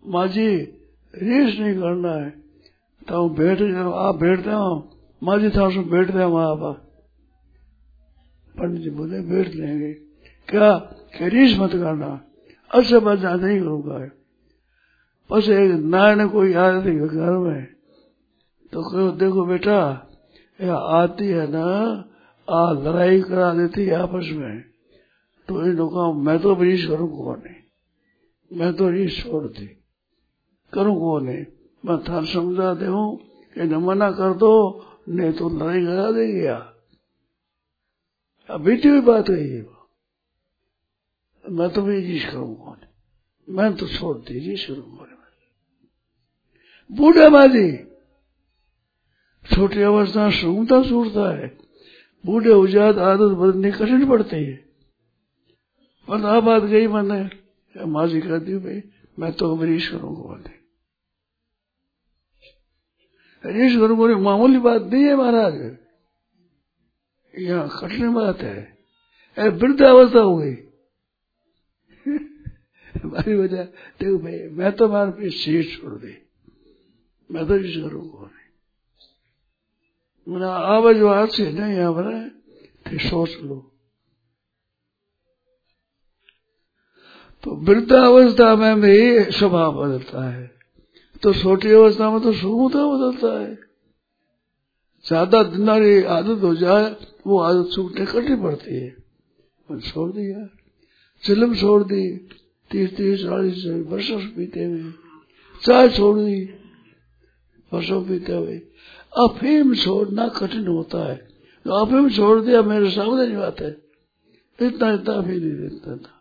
माझी 0.05 0.55
रेस 1.15 1.59
नहीं 1.59 1.75
करना 1.75 2.11
है। 2.11 2.29
तो 3.09 3.29
बैठ 3.29 3.61
आप 3.61 4.15
बैठते 4.15 4.49
हो? 4.49 4.69
माझी 5.23 5.49
था 5.49 5.67
उसमें 5.67 5.89
बैठते 5.89 6.17
हैं 6.17 6.25
वहाँ 6.25 6.55
पर 6.55 6.73
पंडित 8.57 8.81
जी 8.81 8.89
बोले 8.89 9.19
बैठ 9.21 9.55
लेंगे। 9.55 9.93
क्या? 10.49 10.71
रेस 11.15 11.57
मत 11.59 11.71
करना। 11.73 12.09
अच्छा 12.71 12.99
ज़्यादा 12.99 13.35
नहीं 13.37 13.59
करूँगा 13.59 13.97
बस 15.29 15.47
एक 15.49 15.71
नारायण 15.83 16.27
कोई 16.29 16.53
आ 16.53 16.67
रही 16.69 16.95
घर 16.97 17.37
में। 17.37 17.65
तो 18.73 18.81
कहो, 18.81 19.11
देखो 19.13 19.45
बेटा, 19.45 19.77
यह 20.59 20.73
आती 20.73 21.27
है 21.27 21.47
ना 21.51 21.65
आ 22.47 22.71
लड़ाई 22.73 23.21
करा 23.21 23.53
देती 23.53 23.85
है 23.85 23.95
आपस 23.95 24.29
में। 24.33 24.61
तो 25.49 25.61
इन 25.61 25.71
लोगों 25.71 26.13
मैं 26.15 26.37
तो 26.39 26.53
रीस 26.61 26.85
करूँ 26.85 27.09
कौन 27.17 27.39
नहीं 27.39 27.61
मैं 28.51 28.73
तो 28.75 28.89
रीस 28.89 29.17
छोड़ 29.23 29.43
दी 29.45 29.65
करूँ 30.73 30.95
कौन 30.99 31.25
नहीं 31.25 31.45
मैं 31.83 31.97
था 32.03 32.23
समझा 32.25 32.73
दे 32.73 32.85
हूँ 32.85 33.17
कि 33.55 33.63
न 33.63 33.75
मना 33.77 34.09
कर 34.11 34.33
दो, 34.33 34.51
नहीं 35.09 35.31
तो 35.33 35.49
लड़ाई 35.49 35.85
करा 35.85 36.11
देगी 36.11 36.45
यार 36.45 36.73
बीती 38.49 38.87
हुई 38.87 39.01
बात 39.01 39.29
है। 39.29 39.37
ये 39.41 39.61
मैं 41.49 41.69
तो 41.69 41.81
भी 41.81 41.99
रीस 41.99 42.25
करूँ 42.25 42.55
कौन 42.55 42.77
मैं 43.49 43.73
तो 43.73 43.87
छोड़ 43.87 44.17
दी 44.17 44.39
रीस 44.39 44.65
करूँ 44.65 45.07
बूढ़ा 46.91 47.29
माली 47.29 47.77
छोटी 49.55 49.81
अवस्था 49.81 50.29
सूंघता 50.29 50.83
सूरता 50.83 51.37
है। 51.37 51.57
बूढ़े 52.25 52.71
जात 52.71 52.97
आदत 52.97 53.21
बदलनी 53.21 53.71
कठिन 53.71 54.09
पड़ती 54.09 54.45
है। 54.45 54.55
पर 56.07 56.25
आ 56.25 56.39
बात 56.39 56.63
गई 56.63 56.87
मैंने। 56.87 57.29
माजी 57.85 58.21
कहती 58.21 58.51
हूँ 58.51 58.63
भाई, 58.63 58.83
मैं 59.19 59.31
तो 59.31 59.55
अमरीश 59.55 59.87
करूँगा 59.89 60.21
बोले 60.21 60.55
ऋषि 63.67 63.75
गुरु 63.75 63.95
बोले 63.95 64.15
मामूली 64.15 64.57
बात 64.57 64.81
नहीं 64.81 65.03
है 65.03 65.15
महाराज। 65.15 65.77
यहाँ 67.39 67.79
कठिन 67.81 68.13
बात 68.13 68.41
है। 68.41 68.77
अरे 69.37 69.49
वृद्धावस्था 69.49 70.19
हो 70.19 70.37
गई। 70.37 70.55
हमारी 73.05 73.35
वजह 73.35 73.63
देखो 73.99 74.17
भाई, 74.17 74.39
मैं 74.49 74.71
तो 74.71 74.87
मार 74.89 75.11
पे 75.11 75.29
शेष 75.31 75.77
छोड़ 75.77 75.93
दी। 75.93 76.15
मैं 77.29 77.47
तो 77.47 77.57
ऋषि 77.57 77.81
गुरु 77.81 77.99
को 78.01 78.29
मैंने 80.27 80.45
आवाज़ 80.45 81.03
आज 81.05 81.29
से 81.29 81.51
नहीं 81.51 81.73
यहाँ 81.73 81.93
पर 81.93 82.05
फिर 82.87 82.99
सोच 82.99 83.33
लो। 83.41 83.55
तो 87.43 87.55
वृद्धावस्था 87.55 88.55
में 88.55 88.81
भी 88.81 89.31
स्वभाव 89.31 89.73
बदलता 89.73 90.23
है। 90.29 90.45
तो 91.23 91.33
छोटी 91.33 91.71
अवस्था 91.71 92.09
में 92.11 92.21
तो 92.21 92.33
सुगमता 92.33 92.85
बदलता 92.87 93.39
है। 93.41 93.53
ज़्यादा 95.05 95.43
दिनारी 95.43 96.03
आदत 96.03 96.43
हो 96.43 96.55
जाए, 96.55 96.89
वो 97.27 97.39
आदत 97.39 97.69
छूटने 97.75 98.05
कटनी 98.05 98.35
पड़ती 98.35 98.75
है। 98.75 98.89
छोड़ 99.81 100.11
दिया 100.11 100.47
चिलम 101.23 101.55
छोड़ 101.55 101.83
दी। 101.83 102.03
तीस 102.71 102.95
तीस 102.97 103.19
चालीस 103.21 103.65
वर्षों 103.87 104.19
से 104.19 104.27
पीते 104.27 104.63
हुए 104.63 104.91
चाय 105.63 105.89
छोड़ 105.89 106.17
दी 106.19 106.43
वर्षों 107.71 108.03
पीते 108.05 108.33
हुए 108.33 108.57
अफीम 109.13 109.73
छोड़ना 109.75 110.27
कठिन 110.27 110.67
होता 110.67 111.05
है। 111.07 111.15
तो 111.65 111.71
अफीम 111.71 112.09
छोड़ 112.09 112.39
दिया, 112.41 112.61
मेरे 112.61 112.89
सामने 112.91 113.25
नहीं 113.27 113.37
बात 113.37 113.61
है 113.61 113.69
इतना 114.59 114.91
इतना 114.93 115.13
अफीम 115.13 115.39
नहीं 115.39 115.57
देता 115.59 115.95
था। 115.97 116.13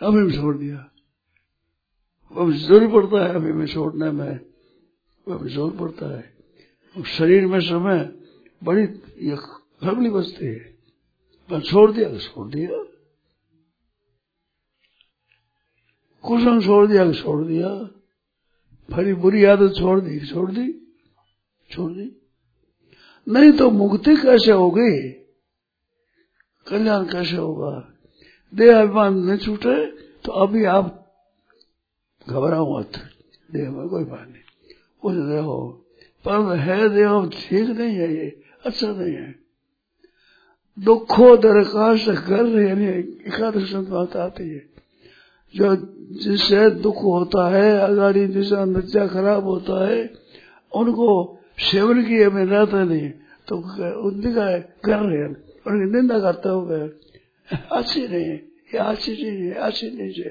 अफीम 0.00 0.30
छोड़ 0.32 0.56
दिया। 0.56 0.76
अब 2.36 2.52
ज़रूर 2.52 2.90
पड़ता 2.92 3.24
है 3.24 3.34
अफीम 3.34 3.66
छोड़ने 3.66 4.10
में। 4.10 4.40
अब 5.26 5.46
ज़ोर 5.48 5.70
पड़ता 5.76 6.06
है। 6.16 6.32
शरीर 6.96 7.46
में 7.46 7.60
समय 7.60 7.98
बड़ी 8.62 8.86
खबली 8.86 10.10
बचती 10.10 10.46
है। 10.46 10.73
पर 11.50 11.60
छोड़ 11.60 11.92
दिया 11.92 12.18
छोड़ 12.18 12.50
दिया? 12.50 12.84
कुछ 16.28 16.64
छोड़ 16.66 16.86
दिया 16.86 17.12
छोड़ 17.12 17.44
दिया? 17.44 17.90
फरी 18.94 19.14
बुरी 19.14 19.44
आदत 19.44 19.74
छोड़ 19.78 20.00
दी 20.00 20.26
छोड़ 20.26 20.50
दी? 20.50 20.96
छोड़ 21.70 21.92
दी। 21.92 22.20
नहीं 23.28 23.52
तो 23.52 23.70
मुक्ति 23.70 24.16
कैसे 24.16 24.52
होगी? 24.52 25.10
कल्याण 26.68 27.04
कैसे 27.04 27.36
होगा? 27.36 27.94
देह 28.54 28.80
अभिमान 28.82 29.18
नहीं 29.18 29.38
छूटे 29.38 29.86
तो 30.24 30.32
अभी 30.32 30.64
आप 30.64 31.14
घबराओ 32.28 32.78
मत। 32.78 32.92
देह 33.50 33.70
में 33.70 33.88
कोई 33.88 34.04
बात 34.04 34.28
नहीं। 34.28 34.74
उस 35.04 35.30
रहो। 35.30 35.86
पर 36.24 36.56
है 36.56 36.88
देव 36.88 37.28
ठीक 37.28 37.68
नहीं 37.68 37.96
है 37.96 38.14
ये। 38.16 38.42
अच्छा 38.66 38.92
नहीं 38.92 39.14
है। 39.14 39.43
दुखो 40.78 41.36
दरकाश 41.36 42.04
कर 42.08 42.62
यानी 42.68 42.86
एकादश 43.26 43.74
बात 43.74 44.16
आती 44.16 44.48
है। 44.48 44.66
जो 45.56 45.76
जिससे 46.10 46.70
दुख 46.70 46.96
होता 46.96 47.56
है, 47.56 47.78
अगाड़ी 47.78 48.26
जिसका 48.26 48.64
नज्जा 48.64 49.06
खराब 49.06 49.44
होता 49.44 49.88
है, 49.88 50.10
उनको 50.76 51.38
सेवन 51.58 52.04
की 52.04 52.22
हमें 52.22 52.44
रहता 52.44 52.84
नहीं। 52.84 53.10
तो 53.48 53.56
उनका 54.00 54.58
कर 54.58 54.98
रहे 54.98 55.22
हैं। 55.22 55.44
उनकी 55.66 55.92
निंदा 55.92 56.20
करते 56.20 56.48
हुए 56.48 56.90
अच्छी 57.72 58.08
नहीं 58.08 58.24
है। 58.24 58.36
ये 58.74 58.78
अच्छी 58.78 59.16
चीज़ 59.16 59.42
है, 59.42 59.52
अच्छी 59.52 59.90
नहीं 59.90 60.22
है। 60.22 60.30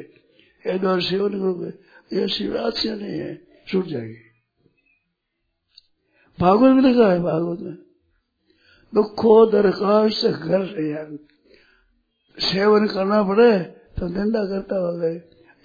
ये 0.67 0.79
द्वार 0.79 1.01
सेवन 1.01 1.29
करोगे, 1.29 1.69
ये 2.17 2.27
शिव 2.27 2.55
अच्छी 2.57 2.89
नहीं 2.89 3.19
है। 3.19 3.41
छूट 3.67 3.85
जाएगी। 3.85 4.15
भागवत 6.39 6.75
में 6.75 6.91
लिखा 6.91 7.11
है, 7.11 7.19
भागवत 7.19 7.59
में। 7.59 7.77
दुखो 8.93 9.45
घर 10.31 10.83
यार। 10.83 11.17
सेवन 12.39 12.87
करना 12.87 13.23
पड़े 13.23 13.59
तो 13.99 14.07
निंदा 14.07 14.45
करता 14.45 14.75
हो 14.75 14.97
गए। 14.97 15.15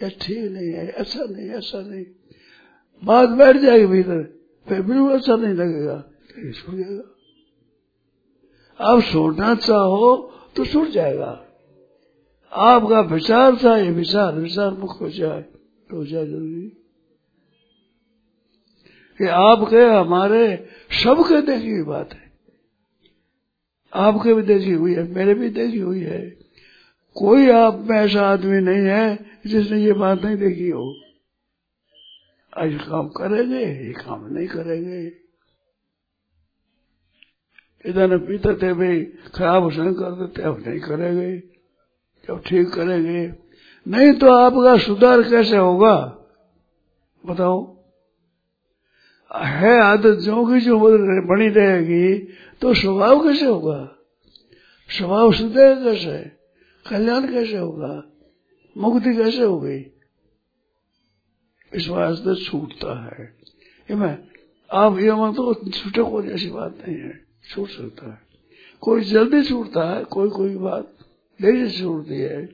ये 0.02 0.10
ठीक 0.10 0.52
नहीं 0.52 0.72
है, 0.72 0.88
ऐसा 0.88 1.24
नहीं 1.24 1.50
ऐसा 1.50 1.80
नहीं। 1.80 2.04
बात 3.04 3.28
बैठ 3.28 3.56
जाएगी 3.56 3.86
भीतर, 3.86 4.40
फिर 4.68 4.82
बिल्कुल 4.82 5.12
अच्छा 5.12 5.36
नहीं 5.36 5.54
लगेगा। 5.54 5.96
तो 5.96 6.52
छूट 6.52 6.74
जाएगा 6.74 7.14
आप 8.80 9.02
छोड़ना 9.02 9.54
चाहो 9.54 10.32
तो 10.56 10.64
छूट 10.64 10.88
जाएगा। 10.88 11.44
आपका 12.52 13.00
विचार 13.00 13.56
था, 13.56 13.76
ये 13.76 13.90
विचार 13.90 14.34
विचार 14.34 14.70
मुक्त 14.70 15.00
हो 15.00 15.10
जाए 15.10 15.42
तो 15.90 16.04
जाए 16.04 16.26
ज़रूरी। 16.26 16.68
कि 19.18 19.26
आपके, 19.26 19.82
हमारे, 19.82 20.68
सबके 20.90 21.42
देखी 21.42 21.70
हुई 21.70 21.82
बात 21.82 22.12
है। 22.14 22.27
आपके 23.94 24.34
भी 24.34 24.42
देखी 24.42 24.72
हुई 24.72 24.94
है, 24.94 25.02
मेरे 25.02 25.34
भी 25.34 25.48
देखी 25.48 25.78
हुई 25.78 26.00
है। 26.00 26.30
कोई 27.14 27.50
आप 27.50 27.74
में 27.78 27.96
ऐसा 27.96 28.22
आदमी 28.22 28.60
नहीं 28.60 28.86
है 28.86 29.26
जिसने 29.46 29.82
ये 29.82 29.92
बात 29.92 30.22
नहीं 30.22 30.36
देखी 30.36 30.68
हो। 30.68 30.96
आज 32.56 32.74
काम 32.74 33.08
करेंगे, 33.08 33.86
ये 33.86 33.92
काम 33.92 34.34
नहीं 34.34 34.46
करेंगे। 34.46 35.12
इधर 37.86 38.18
पीते 38.18 38.54
थे 38.54 38.72
भाई 38.72 39.00
खराब 39.04 39.62
हुसन 39.62 39.92
कर 39.92 40.12
देते, 40.12 40.42
अब 40.42 40.64
नहीं 40.66 40.80
करेंगे। 40.80 41.38
जब 42.28 42.42
ठीक 42.46 42.68
करेंगे। 42.68 43.34
नहीं 43.88 44.12
तो 44.12 44.34
आपका 44.34 44.78
सुधार 44.78 45.22
कैसे 45.22 45.56
होगा? 45.56 46.18
बताओ। 47.26 47.77
है 49.30 49.78
आदत 49.82 50.18
जो 50.18 50.44
की 50.46 50.60
जो 50.60 50.78
बनी 51.26 51.48
रहेगी 51.48 52.18
तो 52.62 52.72
स्वभाव 52.74 53.22
कैसे 53.24 53.46
होगा? 53.46 53.80
स्वभाव 54.88 55.32
सुधेगा 55.32 55.74
कैसे? 55.84 56.18
कल्याण 56.86 57.26
कैसे 57.32 57.56
होगा? 57.56 58.02
मुक्ति 58.76 59.14
कैसे 59.14 59.42
होगी? 59.42 59.78
इस 61.72 61.88
वास्ते 61.88 62.34
छूटता 62.44 62.94
है। 63.06 63.96
मैं, 63.96 64.18
आप 64.70 64.98
ये 64.98 65.12
मत 65.12 65.34
तो 65.36 65.54
छूटे 65.54 66.02
कोई 66.02 66.28
ऐसी 66.28 66.48
बात 66.50 66.78
नहीं 66.78 66.96
है, 66.96 67.12
छूट 67.50 67.68
सकता 67.68 68.10
है। 68.10 68.18
कोई 68.82 69.04
जल्दी 69.04 69.42
छूटता 69.42 69.88
है, 69.90 70.02
कोई 70.04 70.28
कोई 70.30 70.56
बात 70.56 70.92
देरी 71.40 71.68
से 71.68 71.80
छूटती 71.80 72.20
है, 72.20 72.44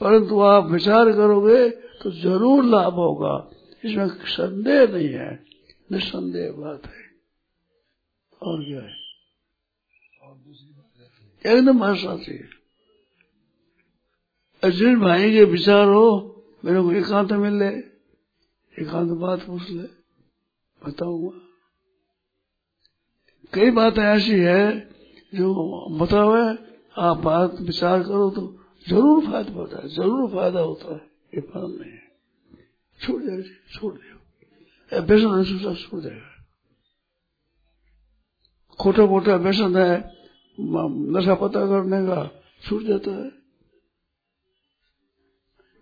परंतु 0.00 0.40
आप 0.42 0.70
विचार 0.70 1.12
करोगे 1.12 1.68
तो 1.70 2.10
ज़रूर 2.12 2.64
लाभ 2.64 2.94
होगा। 2.94 3.50
इसमें 3.84 4.08
संदेह 4.08 4.86
नहीं 4.88 5.08
है। 5.08 5.53
निसंदेह 5.90 6.52
बात 6.54 6.86
है। 6.86 7.02
और 8.42 8.64
क्या 8.64 8.80
है। 8.80 9.02
एकदम 11.44 11.78
भाषा 11.78 12.16
चाहिए 12.16 12.48
जिन 14.62 15.00
भाई 15.00 15.32
के 15.32 15.44
विचार 15.46 15.86
हो 15.88 16.06
मेरे 16.64 16.80
को 16.82 16.92
एकांत 16.94 17.32
मिल 17.34 17.54
ले 17.58 17.68
एकांत 18.74 19.10
बात 19.20 19.40
पूछ 19.46 19.70
ले 19.70 19.88
बताऊँगा। 20.82 21.40
कई 23.52 23.70
बातें 23.70 24.02
ऐसी 24.04 24.38
है 24.40 24.64
जो 25.32 25.48
बताओ 25.98 26.32
आप 27.00 27.16
बात 27.18 27.60
विचार 27.60 28.02
करो 28.02 28.30
तो 28.30 28.42
ज़रूर 28.86 29.24
फ़ायदा 29.26 29.52
होता 29.52 29.82
है 29.82 29.88
ज़रूर 29.90 30.30
फ़ायदा 30.30 30.60
होता 30.60 30.94
है 30.94 31.00
ये 31.34 31.40
बात 31.42 31.68
नहीं 31.70 31.92
है। 31.92 32.02
छोड़ 33.00 33.22
दे 33.22 33.42
छोड़ 33.70 33.92
दो। 33.94 34.13
व्यसन 35.00 35.38
है 35.38 35.74
छोड़ 35.74 36.02
खोटा 38.80 39.06
मोटा 39.06 39.36
व्यसन 39.36 39.76
है 39.76 40.12
नशा 40.60 41.34
पता 41.34 41.66
करने 41.66 42.06
का 42.06 42.42
छूट 42.68 42.82
जाता 42.82 43.10
है 43.10 43.30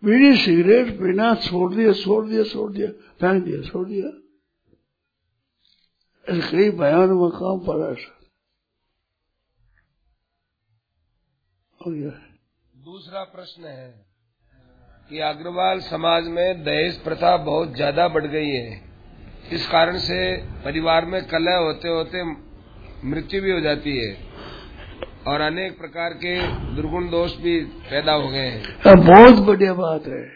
बीड़ी 0.05 0.37
सिगरेट 0.37 0.99
पीना 0.99 1.35
छोड़ 1.35 1.75
दिया 1.75 1.93
छोड़ 1.93 2.29
दिया 2.29 2.45
छोड़ 2.45 2.73
दिया 2.73 2.89
फेंक 2.91 3.45
दिया 3.45 3.63
छोड़ 3.63 3.89
दिया 3.89 4.09
ऐसे 6.33 6.51
कई 6.51 6.71
बयान 6.71 7.11
में 7.11 7.31
काम 7.31 7.67
पड़ा 7.67 7.89
ऐसा 7.89 8.19
दूसरा 12.83 13.25
प्रश्न 13.25 13.65
है 13.65 14.07
कि 15.09 15.19
अग्रवाल 15.19 15.81
समाज 15.81 16.25
में 16.25 16.65
दहेज 16.65 17.05
प्रथा 17.05 17.37
बहुत 17.37 17.75
ज़्यादा 17.75 18.09
बढ़ 18.09 18.27
गई 18.27 18.49
है। 18.49 18.92
इस 19.53 19.69
कारण 19.69 19.99
से 19.99 20.37
परिवार 20.37 21.05
में 21.07 21.27
कलह 21.27 21.57
होते 21.57 21.89
होते 21.89 22.25
मृत्यु 23.05 23.43
भी 23.43 23.51
हो 23.51 23.61
जाती 23.61 24.07
है 24.07 24.17
और 25.27 25.41
अनेक 25.41 25.79
प्रकार 25.79 26.11
के 26.11 26.47
दुर्गुण 26.49 27.11
दोष 27.11 27.37
भी 27.37 27.65
पैदा 27.65 28.13
हो 28.13 28.29
गए 28.29 28.47
हैं। 28.47 28.63
बहुत 29.07 29.35
बढ़िया 29.35 29.75
बात 29.75 30.07
है। 30.07 30.29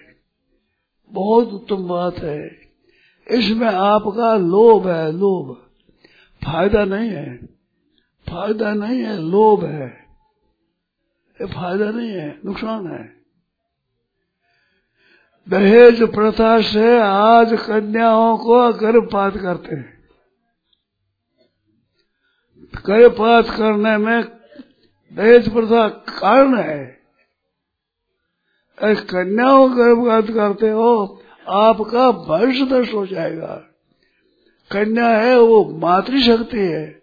बहुत 1.13 1.49
उत्तम 1.49 1.89
बात 1.89 2.19
है। 2.19 2.47
इसमें 3.31 3.67
आपका 3.67 4.37
लोभ 4.37 4.89
है, 4.89 5.13
लोभ। 5.13 5.67
फ़ायदा 6.45 6.85
नहीं 6.85 7.11
है। 7.11 7.37
फ़ायदा 8.31 8.75
नहीं 8.75 9.01
है, 9.01 9.31
लोभ 9.31 9.65
है। 9.65 10.07
ये 11.41 11.47
फ़ायदा 11.47 11.91
नहीं 11.91 12.11
है, 12.11 12.39
नुकसान 12.45 12.87
है। 12.87 13.16
दहेज 15.49 16.03
प्रथा 16.03 16.61
से 16.61 16.99
आज 17.01 17.53
कन्याओं 17.53 18.39
को 18.39 18.73
गर्भपात 18.73 19.37
करते 19.37 19.75
हैं। 19.75 20.05
गर्भपात 22.87 23.45
करने 23.45 23.97
में 23.97 24.25
दहेज 25.13 25.53
प्रथा 25.53 25.89
कारण 25.89 26.57
है। 26.57 27.01
अरे 28.79 28.95
कन्याओं 28.95 29.71
गर्भपात 29.71 30.35
करते 30.35 30.69
हो, 30.69 31.23
आपका 31.49 32.09
वंश 32.09 32.61
नष्ट 32.61 32.95
हो 32.95 33.07
जाएगा। 33.07 33.63
कन्या 34.73 35.09
है, 35.09 35.41
वो 35.41 35.65
मातृशक्ति 35.79 36.59
है, 36.59 37.03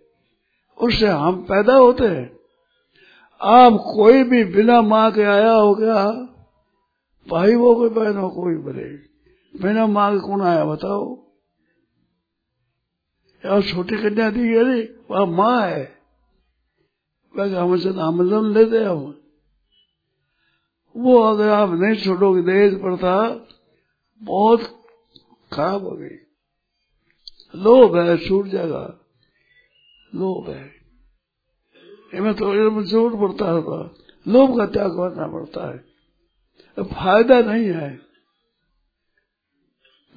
उससे 0.77 1.07
हम 1.07 1.35
पैदा 1.35 1.75
होते 1.75 2.03
हैं। 2.03 2.37
आप 3.41 3.73
कोई 3.73 4.23
भी 4.23 4.43
बिना 4.43 4.81
माँ 4.81 5.11
के 5.11 5.23
आया 5.23 5.51
हो 5.51 5.75
गया 5.75 6.29
भाई 7.27 7.55
वो 7.55 7.75
कोई 7.75 7.89
बहन 7.89 8.17
हो, 8.17 8.29
कोई 8.29 8.55
बने 8.55 8.83
बिना 9.53 9.85
माँ 9.87 10.11
के 10.13 10.19
कौन 10.19 10.41
आया, 10.41 10.65
बताओ। 10.65 11.03
यार, 13.43 13.61
छोटी 13.61 13.97
कन्या 13.97 14.29
दी 14.29 14.55
अरे 14.55 14.81
वह 15.11 15.25
माँ 15.25 15.61
है। 15.61 15.83
वह 17.33 17.59
हमसे 17.61 17.89
आमदन 18.01 18.53
लेते 18.53 18.83
हम 18.83 19.19
वो 20.95 21.17
अगर 21.19 21.49
आप 21.49 21.69
नहीं 21.69 21.95
छोड़ोगे 21.95 22.41
दहेज 22.41 22.73
प्रथा 22.81 23.15
बहुत 24.21 24.61
खराब 25.53 25.83
हो 25.83 25.91
गई। 25.91 26.15
लोभ 27.55 27.95
है, 27.97 28.17
छूट 28.17 28.47
जाएगा। 28.47 28.83
लोभ 30.15 30.49
है। 30.49 30.71
इनमें 32.13 32.33
तो 32.33 32.83
ज़रूर 32.83 33.15
पड़ता 33.17 33.45
है 33.45 33.61
लोभ 34.25 34.57
का 34.57 34.65
त्याग 34.65 34.91
करना 34.91 35.27
पड़ता 35.27 35.67
है। 35.71 35.92
फ़ायदा 36.79 37.41
नहीं 37.41 37.65
है। 37.65 37.99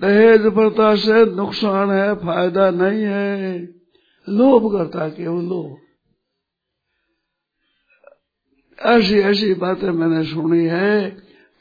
दहेज 0.01 0.41
प्रथा 0.41 0.97
से 0.97 1.27
नुकसान 1.27 1.91
है, 1.91 2.15
फ़ायदा 2.15 2.71
नहीं 2.71 3.03
है। 3.03 3.59
लोभ 4.29 4.79
करता 4.79 5.09
केवल 5.09 5.45
लोभ। 5.45 5.77
ऐसी 8.81 9.19
ऐसी 9.19 9.55
बातें 9.55 9.91
मैंने 9.91 10.25
सुनी 10.25 10.65
है 10.65 11.11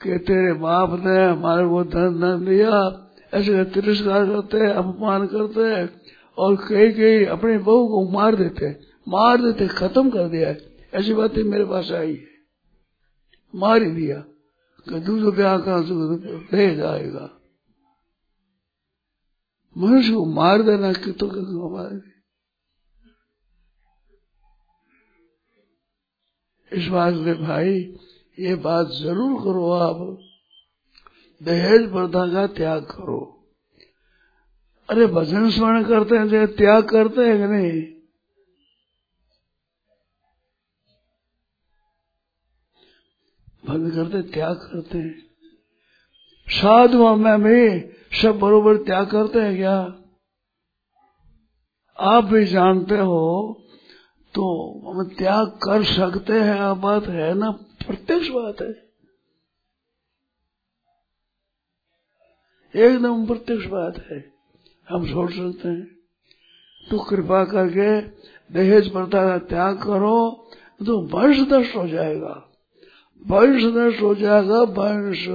कि 0.03 0.17
तेरे 0.17 0.53
बाप 0.53 0.89
ने 1.05 1.25
हमारे 1.25 1.67
को 1.67 1.83
धन 1.83 2.23
न 2.23 2.45
दिया 2.45 3.01
ऐसे 3.33 3.63
तिरस्कार 3.63 4.25
करते, 4.25 4.71
अपमान 4.71 5.27
करते 5.27 5.93
और 6.37 6.55
कई 6.55 6.91
कई 6.91 7.25
अपनी 7.25 7.57
बहू 7.57 7.87
को 7.87 8.09
मार 8.09 8.35
देते 8.35 8.95
मार 9.07 9.37
देते, 9.37 9.67
खत्म 9.67 10.09
कर 10.09 10.27
दिया। 10.27 10.55
ऐसी 10.97 11.13
बातें 11.13 11.43
मेरे 11.43 11.65
पास 11.65 11.91
आई 11.91 12.13
है। 12.13 12.23
मार 13.55 13.81
ही 13.81 13.91
दिया। 13.91 14.23
कि 14.89 14.99
दूसरे 14.99 15.31
ब्याह 15.31 15.57
का 15.57 15.79
भेज 16.51 16.81
आएगा 16.81 17.29
मनुष्य 19.77 20.13
को 20.13 20.25
मार 20.25 20.61
देना 20.61 20.93
कि 20.93 21.11
तो 21.11 21.27
मार 21.69 22.01
इस 26.73 26.87
बात 26.87 27.13
में 27.13 27.43
भाई, 27.43 27.73
ये 28.39 28.55
बात 28.55 28.87
ज़रूर 28.87 29.41
करो 29.41 29.71
आप। 29.71 30.17
दहेज 31.43 31.91
प्रथा 31.91 32.33
का 32.33 32.47
त्याग 32.47 32.83
करो। 32.83 33.47
अरे 34.89 35.07
भजन 35.07 35.49
स्मरण 35.51 35.83
करते 35.83 36.15
हैं 36.15 36.47
त्याग 36.55 36.89
करते 36.89 37.21
हैं 37.21 37.37
कि 37.37 37.43
नहीं? 37.43 37.94
भजन 43.65 43.91
करते 43.91 44.21
त्याग 44.21 44.55
करते 44.55 44.97
हैं 44.97 45.25
साधु 46.47 47.15
में 47.15 47.37
भी 47.43 47.79
सब 48.21 48.39
बरोबर 48.39 48.77
त्याग 48.77 49.11
करते 49.11 49.39
हैं 49.39 49.55
क्या? 49.55 49.77
आप 51.99 52.23
भी 52.23 52.45
जानते 52.45 52.97
हो 52.97 53.61
तो 54.33 54.43
हम 54.89 55.09
त्याग 55.15 55.47
कर 55.47 55.83
सकते 55.83 56.33
हैं, 56.33 56.59
आप 56.59 56.77
बात 56.77 57.03
है 57.05 57.33
ना? 57.33 57.51
प्रत्यक्ष 57.87 58.29
बात 58.29 58.61
है। 58.61 58.85
एकदम 62.75 63.25
प्रत्यक्ष 63.25 63.65
बात 63.65 63.97
है। 64.11 64.17
हम 64.89 65.05
छोड़ 65.11 65.31
सकते 65.31 65.67
हैं। 65.67 65.85
तो 66.89 66.99
कृपा 66.99 67.43
करके 67.45 68.01
दहेज 68.53 68.91
प्रथा 68.91 69.21
का 69.27 69.37
त्याग 69.37 69.77
करो 69.83 70.49
तो 70.85 70.99
वंश 71.07 71.37
नष्ट 71.39 71.75
हो 71.75 71.87
जाएगा। 71.87 72.44
वंश 73.31 73.63
नष्ट 73.63 74.01
हो 74.01 74.15
जाएगा 74.15 74.61
वंश। 74.61 75.25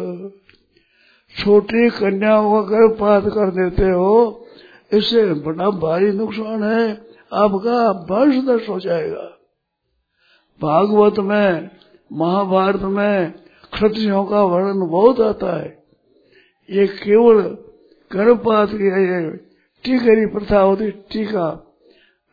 छोटी 1.39 1.91
कन्याओं 1.91 2.63
का 2.63 2.69
गर्भपात 2.69 3.25
कर 3.25 3.51
देते 3.51 3.91
हो, 3.91 4.47
इससे 4.93 5.35
बड़ा 5.35 5.71
भारी 5.71 6.13
नुकसान 6.13 6.65
है, 6.65 7.07
आपका 7.33 7.91
वंश 8.11 8.35
नष्ट 8.49 8.69
हो 8.69 8.81
जाएगा। 8.81 9.39
भागवत 10.63 11.19
में, 11.19 11.71
महाभारत 12.13 12.81
में 12.81 13.33
क्षत्रियों 13.73 14.25
का 14.25 14.45
वर्णन 14.45 14.89
बहुत 14.89 15.21
आता 15.21 15.61
है। 15.61 15.83
ये 16.71 16.87
केवल 16.87 17.43
गर्भपात 18.13 18.69
की 18.69 18.87
ये 18.87 19.37
टीकरी 19.85 20.27
प्रथा 20.27 20.61
होती, 20.61 20.91
टीका। 20.91 21.77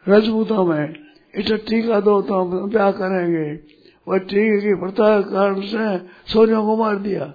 रजपूतों 0.09 0.65
में, 0.65 0.93
इसे 1.35 1.57
टीका 1.57 1.99
दो 1.99 2.21
तो 2.21 2.33
हम 2.33 2.69
क्या 2.69 2.91
करेंगे? 2.91 3.76
वह 4.07 4.17
टीके 4.17 4.61
की 4.61 4.75
प्रथा 4.75 5.21
के 5.21 5.31
कारण 5.31 5.61
से 5.61 6.07
सोनियों 6.33 6.65
को 6.65 6.77
मार 6.77 6.95
दिया। 6.95 7.33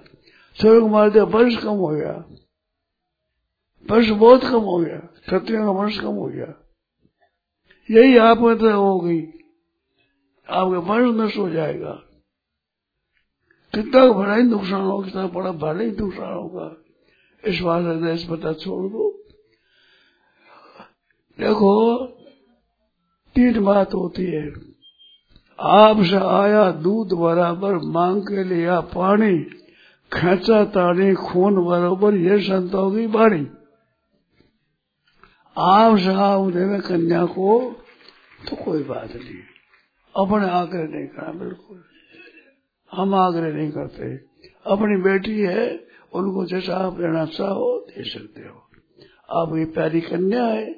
सोनियों 0.61 0.81
को 0.81 0.87
मार 0.87 1.09
दिया, 1.09 1.23
वंश 1.23 1.55
कम 1.55 1.69
हो 1.69 1.87
गया। 1.87 2.25
वर्ष 3.91 4.09
बहुत 4.09 4.41
कम 4.41 4.59
हो 4.59 4.77
गया, 4.77 4.97
क्षत्रियों 4.97 5.63
का 5.63 5.71
वंश 5.71 5.99
कम 5.99 6.07
हो 6.07 6.25
गया। 6.25 6.73
यही 7.91 8.17
आप 8.17 8.37
में 8.39 8.57
तो 8.57 8.71
हो 8.71 8.99
गई। 8.99 9.21
आपका 10.49 10.79
वंश 10.79 11.21
नष्ट 11.21 11.37
हो 11.37 11.49
जाएगा। 11.49 11.91
कितना 13.75 14.13
बड़ा 14.13 14.35
ही 14.35 14.43
नुकसान 14.43 14.81
होगा, 14.81 15.05
कितना 15.05 15.27
बड़ा 15.27 15.79
ही 15.79 15.91
नुकसान 15.91 16.33
होगा। 16.33 16.75
इस 17.45 17.59
बात 17.59 17.83
देश 17.83 18.27
पता 18.29 18.53
छोड़ 18.53 18.91
दो। 18.91 19.23
देखो, 21.39 22.05
तीन 23.35 23.63
बात 23.63 23.93
होती 23.93 24.25
है। 24.25 24.72
आपसे 25.59 26.15
आया 26.15 26.71
दूध 26.71 27.13
बराबर 27.13 27.73
मांग 27.73 28.21
के 28.21 28.43
लिया 28.43 28.81
पानी 28.81 29.43
खेचा 30.13 30.63
तानी, 30.65 31.13
खून 31.13 31.65
बराबर 31.65 32.13
ये 32.13 32.39
संतों 32.39 32.91
की 32.91 33.07
बाणी 33.07 33.47
आप 35.57 35.97
साहब 35.97 36.51
देवे 36.51 36.79
कन्या 36.79 37.25
को 37.25 37.75
तो 38.49 38.55
कोई 38.55 38.83
बात 38.83 39.15
नहीं। 39.15 39.41
अपने 40.15 40.49
आग्रह 40.49 40.83
नहीं 40.83 41.07
करा, 41.07 41.31
बिल्कुल। 41.31 41.83
हम 42.91 43.15
आग्रह 43.15 43.53
नहीं 43.53 43.71
करते। 43.71 44.15
अपनी 44.65 45.01
बेटी 45.01 45.39
है, 45.39 45.87
उनको 46.13 46.45
जैसा 46.45 46.77
आप 46.77 46.99
लेना 46.99 47.25
चाहो, 47.25 47.85
दे 47.89 48.03
सकते 48.03 48.41
हो। 48.41 48.63
आपकी 49.29 49.65
प्यारी 49.65 50.01
कन्या 50.01 50.45
है 50.45 50.73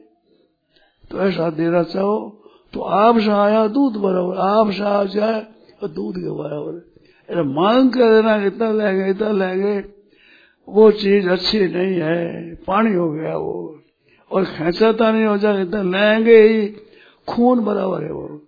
तो 1.11 1.19
ऐसा 1.19 1.49
देना 1.49 1.83
चाहो 1.83 2.41
तो 2.75 2.81
आप 2.81 3.17
से 3.19 3.31
आया 3.31 3.67
दूध 3.67 3.95
बराबर, 3.95 4.37
आप 4.37 4.71
से 4.71 4.83
आ 4.83 5.03
जाए 5.05 5.41
दूध 5.87 6.15
के 6.15 6.31
बराबर। 6.31 6.73
अरे 7.29 7.43
मांग 7.43 7.91
कर 7.91 8.15
देना, 8.15 8.35
इतना 8.45 8.71
लेंगे 8.71 9.09
इतना 9.11 9.31
लेंगे 9.31 9.77
वो 10.67 10.89
चीज़ 10.91 11.29
अच्छी 11.29 11.59
नहीं 11.59 11.99
है, 12.01 12.55
पानी 12.67 12.93
हो 12.93 13.09
गया 13.11 13.37
वो। 13.37 13.79
और 14.31 14.45
खेचाता 14.45 15.11
नहीं 15.11 15.25
हो 15.25 15.37
जाए 15.37 15.61
इतना 15.61 15.81
लेंगे 15.83 16.37
ही, 16.37 16.67
खून 17.27 17.63
बराबर 17.65 18.03
है 18.03 18.11
वो। 18.11 18.41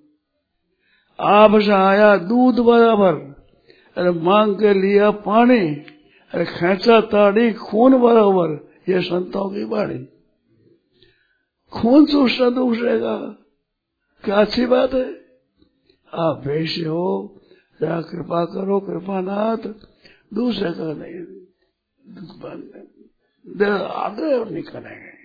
आप 1.19 1.59
से 1.61 1.71
आया 1.71 2.15
दूध 2.17 2.59
बराबर 2.59 3.13
अरे 3.97 4.11
मांग 4.11 4.55
के 4.55 4.73
लिया 4.73 5.11
पानी 5.23 5.59
अरे 6.33 6.45
खेचा 6.45 7.01
ताड़ी 7.01 7.51
खून 7.53 7.97
बराबर, 7.97 8.59
ये 8.89 9.01
संतों 9.01 9.49
की 9.49 9.65
बाड़ी 9.65 10.05
खून 11.73 12.05
चूसना 12.05 12.49
दूसरे 12.49 12.99
का 12.99 13.17
क्या 14.27 14.35
अच्छी 14.35 14.65
बात 14.65 14.93
है? 14.93 15.03
आप 16.13 16.43
वैसे 16.45 16.81
हो, 16.81 17.03
जरा 17.81 17.99
कृपा 18.01 18.45
करो, 18.45 18.79
कृपानाथ। 18.79 19.67
दूसरे 20.33 20.71
का 20.71 20.87
नहीं। 20.93 21.19
आग्रह 23.97 24.49
नहीं 24.51 24.63
करेंगे 24.63 25.15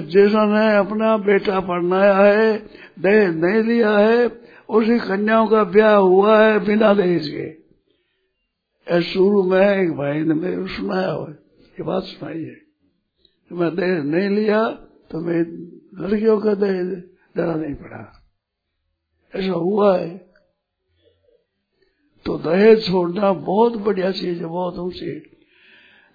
जैसा 0.00 0.44
ने 0.46 0.76
अपना 0.76 1.16
बेटा 1.16 1.60
पढ़नाया 1.60 2.14
है 2.16 2.58
दहेज 2.98 3.34
नहीं 3.36 3.62
लिया 3.62 3.90
है, 3.90 4.28
उसी 4.68 4.98
कन्याओं 4.98 5.46
का 5.46 5.64
ब्याह 5.64 5.96
हुआ 5.96 6.38
है 6.42 6.58
बिना 6.64 6.92
दहेज 6.94 7.28
के। 7.28 9.02
शुरू 9.02 9.42
में 9.42 9.60
एक 9.60 9.90
भाई 9.92 10.20
ने 10.20 10.34
मेरे 10.34 10.66
सुनाया 10.68 11.10
हुआ 11.10 11.28
ये 11.28 11.82
बात 11.82 12.02
सुनाई 12.02 12.42
है। 12.42 12.56
मैं 13.50 13.74
दहेज 13.76 14.04
नहीं 14.06 14.30
लिया 14.30 14.62
तो 15.10 15.20
मैं 15.20 15.40
लड़कियों 16.02 16.38
का 16.40 16.54
दहेज 16.54 17.15
देना 17.36 17.54
नहीं 17.54 17.74
पड़ा 17.74 18.00
ऐसा 19.34 19.52
हुआ 19.52 19.96
है। 19.98 20.16
तो 22.26 22.36
दहेज 22.38 22.86
छोड़ना 22.86 23.32
बहुत 23.32 23.76
बढ़िया 23.76 24.10
चीज़ 24.12 24.38
है, 24.38 24.46
बहुत 24.46 24.78
ऊँची 24.78 25.10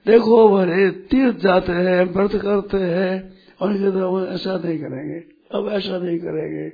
देखो 0.05 0.47
भरे 0.49 0.89
तीर्थ 1.09 1.37
जाते 1.37 1.71
हैं, 1.71 2.03
व्रत 2.05 2.31
करते 2.35 2.77
हैं, 2.77 3.13
और 3.61 3.73
कहते 3.73 3.99
हम 3.99 4.27
ऐसा 4.27 4.57
नहीं 4.57 4.77
करेंगे 4.79 5.19
अब 5.51 5.67
ऐसा 5.69 5.97
नहीं 5.97 6.17
करेंगे 6.19 6.69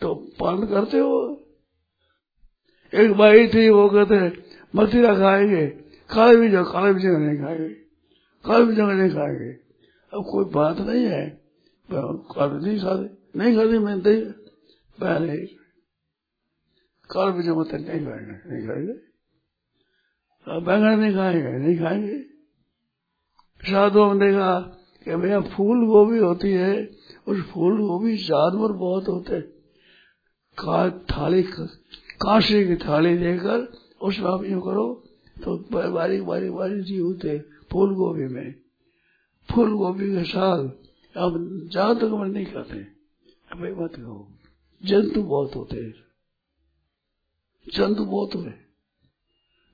तो 0.00 0.14
पालन 0.40 0.66
करते 0.66 0.98
हो? 0.98 1.12
एक 2.92 3.12
भाई 3.12 3.46
थी, 3.48 3.68
वो 3.68 3.88
कहते 3.88 4.16
मथिरा 4.76 5.14
खाएँगे, 5.14 5.66
काले 6.10 6.36
भी 6.36 6.48
जगह, 6.48 6.62
काले 6.64 6.92
भी 6.94 7.00
जगह 7.00 7.18
नहीं 7.18 7.38
खाएँगे, 7.38 7.68
काले 8.44 8.64
भी 8.64 8.74
जगह 8.74 8.92
नहीं 8.92 9.10
खाएँगे। 9.10 9.52
अब 10.12 10.24
कोई 10.30 10.44
बात 10.52 10.80
नहीं 10.80 11.04
है 11.04 11.24
काले 11.88 12.66
नहीं 12.66 12.78
खाते। 12.80 13.19
नहीं 13.34 13.56
खाते 13.56 13.78
मैं 13.78 13.96
नहीं 13.96 14.22
पहले 14.98 15.36
काले 17.10 17.32
भी 17.32 17.42
जगह 17.42 17.78
नहीं 17.78 18.04
खाएँगे 18.06 18.36
नहीं 18.50 18.66
खाएँगे। 18.66 18.94
बैंगन 20.46 21.00
नहीं 21.00 21.14
खाएँगे 21.14 21.52
नहीं 21.58 21.78
खाएँगे। 21.78 22.18
साधुओं 23.62 24.14
ने 24.14 24.26
देखा 24.26 24.52
कि 25.06 25.16
भैया 25.16 25.40
फूल 25.40 25.86
गोभी 25.86 26.18
होती 26.18 26.50
है, 26.52 26.74
उस 27.28 27.40
फूल 27.50 27.80
गोभी 27.80 28.16
जानवर 28.16 28.72
बहुत 28.72 29.08
होते 29.08 29.40
का 30.58 30.78
थाली 31.10 31.42
कांसे 32.22 32.64
की 32.66 32.76
थाली 32.76 33.16
देकर 33.18 33.58
उसमें 34.02 34.30
आप 34.30 34.44
यूँ 34.44 34.60
करो 34.60 34.86
तो 35.36 35.56
बारीक 35.72 36.22
बारीक 36.24 36.52
बारीक 36.52 36.82
जी 36.84 36.96
होते 36.98 37.38
फूल 37.72 37.94
गोभी 37.94 38.26
में। 38.28 38.54
फूल 39.48 39.72
गोभी 39.72 40.10
के 40.16 40.24
साग 40.24 40.60
अब 41.14 41.38
जहाँ 41.72 41.94
तक 41.98 42.10
मैं 42.20 42.28
नहीं 42.28 42.46
खाते। 42.46 42.99
भाई 43.50 43.70
मत 43.72 43.94
कहो। 43.96 44.16
जंतु 44.82 45.22
बहुत 45.22 45.54
होते 45.56 45.76
हैं। 45.76 45.92
जंतु 47.66 48.04
बहुत 48.04 48.34
हुए 48.34 48.50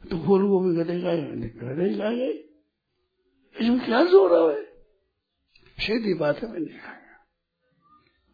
तो 0.03 0.19
फूल 0.25 0.43
का 0.77 0.85
नहीं 0.85 1.03
खाएँगे 1.03 1.35
नहीं 1.35 1.99
खाएँगे 1.99 2.31
इसमें 3.57 3.79
क्या 3.85 4.05
ज़ोर 4.05 4.33
है? 4.35 4.65
सीधी 5.79 6.15
बात 6.15 6.43
है 6.43 6.49
मैं 6.53 6.61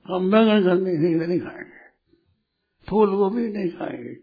हम 0.07 0.31
बैंगन 0.31 0.63
करने 0.65 0.93
नहीं, 0.93 1.15
नहीं 1.17 1.41
खाएँगे। 1.41 1.81
फूल 2.89 3.15
गोभी 3.17 3.49
नहीं 3.49 3.71
खाएँगे। 3.71 4.15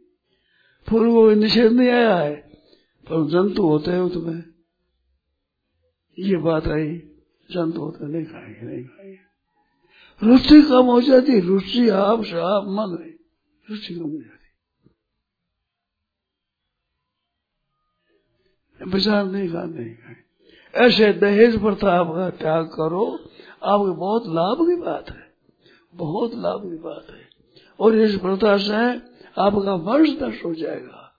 फूल 0.88 1.10
गोभी 1.12 1.36
निषेध 1.36 1.72
नहीं 1.72 1.90
आया 1.90 2.18
है। 2.18 2.36
पर 3.08 3.30
जंतु 3.32 3.68
होते 3.68 3.92
हैं 3.92 4.00
उसमें 4.00 4.44
ये 6.18 6.38
बात 6.44 6.68
आई 6.68 6.90
जंतु 7.50 7.82
होते 7.82 8.08
नहीं 8.08 8.26
खाएँगे 8.26 8.62
नहीं 8.62 8.84
खाएँगे। 8.86 9.29
रुचि 10.24 10.62
कम 10.62 10.86
हो 10.86 11.02
जाती 11.02 11.40
रुचि 11.40 11.90
आप 11.90 12.24
साफ़ 12.24 12.66
मन 12.66 12.98
में 13.00 13.14
रुचि 13.70 13.96
कम 13.96 14.02
हो 14.02 14.22
जाती 14.22 14.40
विचार 18.86 19.26
नहीं 19.26 19.50
खा 19.50 19.64
नहीं 19.64 19.96
खाए 19.96 20.16
ऐसे 20.76 21.14
दहेज 21.14 21.60
प्रथा 21.60 21.92
आपका 21.92 22.30
त्याग 22.30 22.66
करो, 22.66 23.20
आपके 23.64 23.96
बहुत 23.96 24.24
लाभ 24.28 24.58
की 24.62 24.76
बात 24.76 25.10
है। 25.10 25.34
बहुत 25.96 26.32
लाभ 26.36 26.62
की 26.62 26.78
बात 26.78 27.08
है। 27.10 27.30
और 27.80 27.96
इस 27.96 28.16
प्रथा 28.16 28.58
से 28.58 28.74
आपका 29.42 29.74
वंश 29.74 30.10
नष्ट 30.10 30.46
हो 30.46 30.54
जाएगा। 30.54 31.16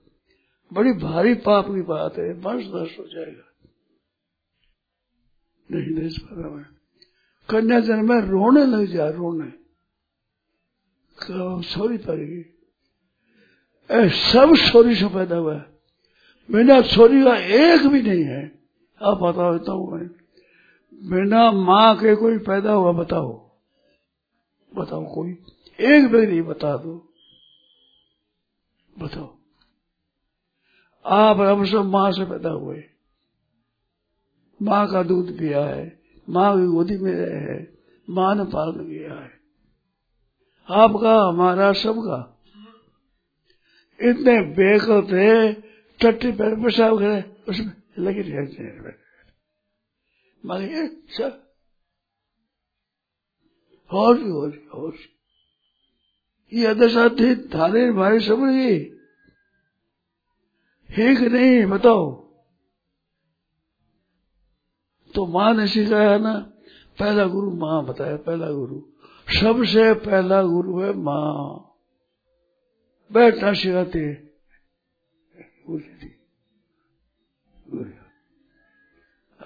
बड़ी 0.73 0.93
भारी 0.93 1.35
पाप 1.35 1.67
की 1.67 1.83
बात 1.83 2.19
है 2.19 2.33
वंश 2.33 2.65
नष्ट 2.67 2.99
हो 2.99 3.05
जाएगा। 3.07 3.53
नहीं 5.71 5.95
दहेज 5.95 6.19
प्रथा 6.19 6.51
में 6.51 6.80
कन्या 7.51 7.81
जन्म 7.81 8.09
में 8.09 8.21
रोने 8.21 8.65
लग 8.65 8.87
जा, 8.87 9.09
रोने। 9.09 9.51
तो 11.27 11.63
छोरी 11.63 11.99
पड़ेगी 11.99 12.57
सब 14.09 14.57
छोरी 14.57 14.95
से 14.95 15.07
पैदा 15.07 15.37
हुआ 15.37 15.55
है। 15.55 15.81
बिना 16.51 16.83
छोरी 16.83 17.25
का 17.25 17.37
एक 17.37 17.87
भी 17.87 18.03
नहीं 18.03 18.25
है। 18.25 18.63
आप 19.03 19.19
बताओ 19.19 19.59
बताऊ 19.59 19.91
मैं। 19.91 20.07
बिना 21.11 21.53
माँ 21.53 21.97
के 21.97 22.17
कोई 22.17 22.39
पैदा 22.39 22.73
हुआ, 22.73 22.93
बताओ। 22.93 23.51
बताओ 24.75 25.15
कोई। 25.15 25.39
एक 25.81 26.09
भी 26.09 26.27
नहीं, 26.27 26.43
बता 26.43 26.77
दो। 26.77 27.13
बताओ। 28.99 29.39
आप 31.05 31.41
हम 31.41 31.65
सब 31.65 31.85
माँ 31.85 32.13
से 32.13 32.25
पैदा 32.25 32.51
हुए। 32.51 32.85
माँ 34.63 34.91
का 34.91 35.03
दूध 35.03 35.39
पिया 35.39 35.65
है। 35.65 36.00
माँ 36.29 36.61
की 36.61 36.67
गोदी 36.67 36.99
में 36.99 37.13
रहे 37.13 37.41
हैं। 37.41 37.79
माँ 38.11 38.35
ने 38.35 38.45
पालन 38.45 38.85
किया 38.85 39.15
है। 39.15 39.41
आपका, 40.71 41.29
हमारा, 41.29 41.73
सबका। 41.73 42.37
इतने 44.03 44.41
बेकल 44.41 45.03
थे 45.03 45.53
टट्टी 46.01 46.33
पैर 46.33 46.55
पेशाब 46.55 46.99
करे, 46.99 47.43
उसमें 47.49 47.73
लगे 47.99 48.21
रहते 48.21 48.63
हैं 48.63 48.97
मांगे 50.47 50.87
सब 50.87 51.51
होश 53.93 54.19
होश 54.19 54.55
होश 54.55 54.95
ये 56.53 56.67
अदशा 56.67 57.09
थी 57.09 57.37
थाने 57.37 57.87
हमारी 57.87 58.21
समझ 58.21 58.55
गई 58.55 58.85
है 60.91 61.17
कि 61.17 61.29
नहीं, 61.29 61.67
बताओ। 61.67 62.30
तो 65.15 65.27
माँ 65.27 65.55
ने 65.55 65.67
सिखाया 65.67 66.19
ना, 66.19 66.53
पहला 66.99 67.27
गुरु 67.27 67.51
माँ 67.51 67.85
बताया, 67.85 68.17
पहला 68.17 68.51
गुरु। 68.51 68.83
सबसे 69.41 69.95
पहला 69.95 70.43
गुरु 70.43 70.81
है 70.81 70.93
माँ। 70.93 71.67
बैठना 73.13 73.53
सिखाते 73.53 74.31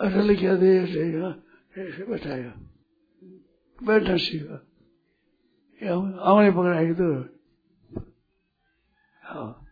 असल 0.01 0.37
क्या 0.37 0.57
दे, 0.57 0.79
ऐसे 0.79 2.07
बैठाया। 2.07 2.55
बैठना 3.83 4.17
सीखा। 4.17 4.55
आमने 6.23 6.51
पकड़ाएगी 6.51 6.93
तो 6.93 7.25
हाँ। 9.23 9.64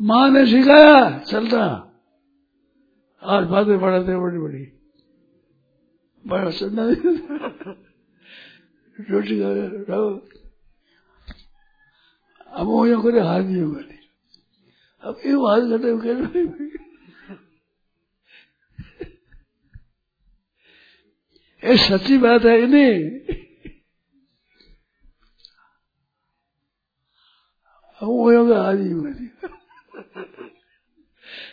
माँ 0.00 0.28
ने 0.30 0.46
सिखाया, 0.46 1.18
चलता। 1.18 1.62
आज 3.22 3.44
बातें 3.44 3.80
पढ़ाते 3.80 4.16
बड़ी 4.16 4.38
बड़ी 4.38 4.64
बड़ा 6.24 6.50
सुनना 6.50 6.84
रोटी 8.98 9.40
अब 12.48 12.66
वो 12.66 12.86
यो 12.86 13.00
करे 13.02 13.20
हाथ 13.20 13.40
नहीं 13.40 13.62
होगा 13.62 13.80
अब 15.02 15.20
ये 15.26 15.32
हाथ 15.32 15.68
करते 15.70 15.90
हुए 15.90 16.68
ये 21.62 21.76
सच्ची 21.76 22.18
बात 22.18 22.44
है 22.44 22.66
नहीं? 22.66 23.04
अब 28.00 28.08
वो 28.08 28.36
होगा 28.36 28.62
हाथ 28.62 28.74
नहीं 28.74 28.92
होगा 28.92 29.59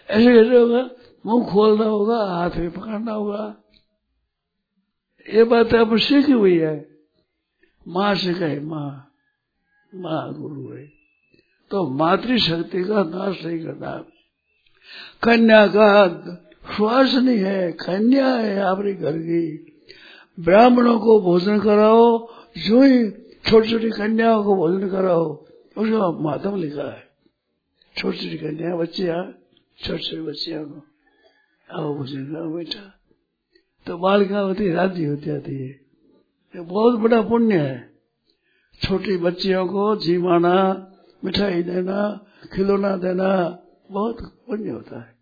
ऐसे 0.10 0.44
कैसे 0.44 0.58
होगा, 0.58 0.90
मुँह 1.26 1.52
खोलना 1.52 1.86
होगा, 1.86 2.18
हाथ 2.18 2.50
भी 2.50 2.70
पकड़ना 2.70 3.12
होगा। 3.12 3.56
ये 5.34 5.44
बात 5.44 5.74
अब 5.74 5.98
सीखी 5.98 6.32
हुई 6.32 6.58
है? 6.58 6.90
माँ 7.88 8.16
से 8.16 8.34
कहे, 8.34 8.60
माँ 8.60 9.04
माँ 9.96 10.34
गुरु 10.34 10.78
है। 10.78 10.92
तो 11.72 11.90
मातृशक्ति 11.90 12.84
का 12.84 13.04
नाश 13.04 13.46
नहीं 13.46 13.60
करना। 13.60 14.06
कन्या 15.24 15.68
का 15.68 16.08
श्वास 16.76 17.14
नहीं 17.14 17.38
है, 17.38 17.72
कन्या 17.72 18.28
है 18.28 18.60
आपके 18.60 18.94
घर 18.94 19.18
की। 19.18 19.58
ब्राह्मणों 20.40 21.00
को 21.00 21.22
भोजन 21.22 21.60
कराओ, 21.60 22.34
जो 22.58 22.82
ही 22.82 23.12
छोटी 23.50 23.72
छोटी 23.72 23.90
कन्याओं 23.90 24.44
को 24.44 24.56
भोजन 24.56 24.90
कराओ, 24.90 25.46
उसका 25.78 26.12
मातम 26.12 26.56
लिखा 26.56 26.92
है। 26.92 27.08
छोटी 27.98 28.18
छोटी 28.18 28.38
कन्या 28.38 28.76
बच्चिया 28.76 29.34
छोटे 29.80 30.04
छोटे 30.04 30.22
बच्चियों 30.22 30.66
को 30.66 30.80
आओ 31.70 31.94
भोजन 31.96 32.26
करो 32.26 32.50
बेटा। 32.56 32.84
तो 33.88 33.98
बालिका 33.98 34.40
होती 34.40 34.70
होती 34.70 35.26
जाती 35.26 35.56
है। 35.56 35.70
ये 36.54 36.62
बहुत 36.62 37.00
बड़ा 37.00 37.22
पुण्य 37.22 37.60
है। 37.60 37.98
छोटी 38.82 39.18
बच्चियों 39.18 39.66
को 39.68 39.96
जीवाना, 39.96 40.56
मिठाई 41.26 41.64
देना, 41.64 42.00
खिलौना 42.54 42.98
देना 42.98 43.30
बहुत 43.92 44.18
पुण्य 44.48 44.70
होता 44.70 45.00
है। 45.00 45.16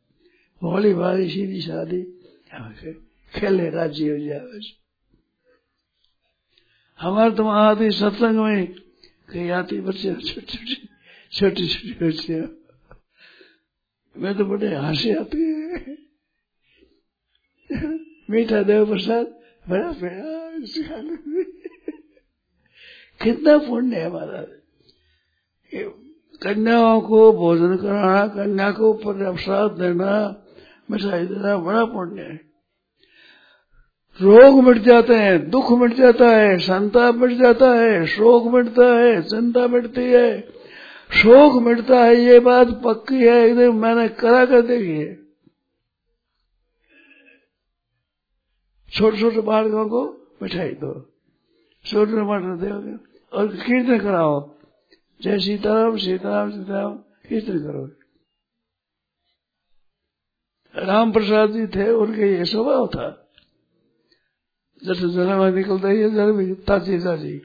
भोली 0.61 0.93
भाली 0.93 1.29
सीधी 1.29 1.61
शादी 1.61 2.01
खेले 3.33 3.69
राज़ी 3.69 4.07
हो 4.07 4.17
जाए 4.17 4.59
हमारे 6.99 7.31
तो 7.31 7.43
वहाँ 7.43 7.69
आती 7.71 7.91
सत्संग 7.91 8.39
में 8.39 8.67
कहीं 9.29 9.49
आती 9.51 9.81
बच्चे 9.81 10.13
छोटी 10.13 10.41
छोटी 10.41 10.75
छोटी 11.31 11.67
छोटी 11.67 12.07
बच्चियाँ। 12.07 12.64
मैं 14.17 14.37
तो 14.37 14.45
बड़े 14.45 14.75
हँसी 14.75 15.11
आती 15.11 15.37
मीठा 18.29 18.61
देव 18.63 18.85
प्रसाद, 18.85 19.25
बड़ा 19.69 19.91
बड़ा 19.91 20.35
कितना 23.21 23.57
पुण्य 23.57 23.95
है 23.95 24.05
हमारा 24.05 24.45
कन्याओं 26.43 27.01
को 27.01 27.31
भोजन 27.33 27.75
कराना, 27.77 28.27
कन्या 28.27 28.71
को 28.71 28.93
प्रसाद 28.93 29.71
देना, 29.71 30.43
मिठाई 30.91 31.25
देना, 31.25 31.57
बड़ा 31.57 31.85
पुण्य 31.85 32.21
है। 32.21 32.35
रोग 34.21 34.63
मिट 34.63 34.77
जाते 34.77 35.13
हैं, 35.13 35.49
दुख 35.49 35.71
मिट 35.71 35.93
जाता 35.93 36.29
है, 36.29 36.57
संताप 36.57 37.15
मिट 37.15 37.31
जाता 37.31 37.73
है, 37.73 38.05
शोक 38.05 38.53
मिटता 38.53 38.85
है, 38.99 39.21
चिंता 39.21 39.67
मिटती 39.67 40.01
है। 40.01 40.55
शोक 41.11 41.61
मिटता 41.63 42.03
है, 42.03 42.15
ये 42.15 42.39
बात 42.39 42.67
पक्की 42.85 43.15
है 43.15 43.35
एकदम 43.35 43.81
मैंने 43.81 44.07
करा 44.09 44.45
कर 44.45 44.61
देखी 44.61 44.97
है। 44.97 45.25
छोटे 48.89 49.19
छोटे 49.19 49.41
बालकों 49.41 49.89
को 49.89 50.27
मिठाई 50.41 50.69
दो। 50.69 51.13
छोटे 51.85 52.11
मटर 52.11 52.55
दो 52.55 52.97
और 53.37 53.47
कीर्तन 53.47 53.99
कराओ। 53.99 54.55
जय 55.21 55.39
सीताराम 55.39 55.97
सीताराम 55.97 56.51
सीताराम, 56.51 56.93
कीर्तन 56.97 57.59
करो। 57.59 57.85
राम 60.75 61.11
प्रसाद 61.11 61.51
जी 61.51 61.67
थे, 61.67 61.91
उनके 61.91 62.37
ये 62.37 62.45
स्वभाव 62.45 62.87
था। 62.87 63.29
जैसे 64.83 65.09
जन्म 65.09 65.43
निकलता 65.43 65.87
ही 65.87 66.03
जन्म 66.03 66.53
ताजी 66.53 66.99
ताजी 66.99 67.41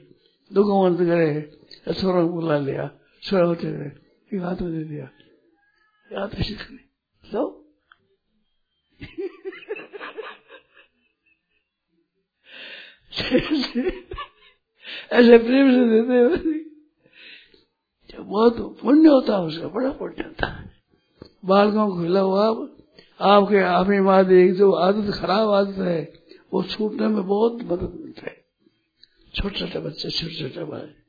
दुख 0.53 0.67
मंत 0.67 1.07
करे 1.07 1.59
छोरा 1.93 2.21
बुला 2.21 2.57
लिया। 2.57 2.91
छोरा 3.21 3.45
होते 3.45 3.71
गए 3.71 3.91
हाथ 4.37 4.55
में 4.55 4.77
दे 4.77 4.83
दिया। 4.83 5.09
याद 6.13 6.35
ऐसी 6.35 6.53
लो। 7.33 7.57
ऐसे 15.11 15.37
प्रेम 15.37 15.71
से 15.71 16.01
देते 16.01 16.59
जब 18.13 18.23
बहुत 18.23 18.79
पुण्य 18.81 19.09
होता 19.09 19.33
है, 19.35 19.41
उसका 19.41 19.67
बड़ा 19.67 19.91
पुण्य 19.91 20.23
होता 20.23 20.47
है। 20.47 20.71
बालकों 21.45 21.87
को 21.87 22.03
खिला 22.03 22.19
हुआ, 22.19 22.47
आपके 23.21 23.57
आपी 23.57 23.99
मादी 23.99 24.51
जो 24.51 24.71
आदत, 24.71 25.11
खराब 25.13 25.49
आदत 25.49 25.77
है। 25.77 26.13
वो 26.53 26.63
छूटने 26.63 27.07
में 27.07 27.27
बहुत 27.27 27.53
मदद 27.53 27.99
मिलता 28.01 28.21
है। 28.21 28.45
छोटे 29.35 29.59
छोटे 29.59 29.79
बच्चे 29.79 30.09
छोटे 30.09 30.49
छोटे 30.49 30.63
भाई 30.63 31.00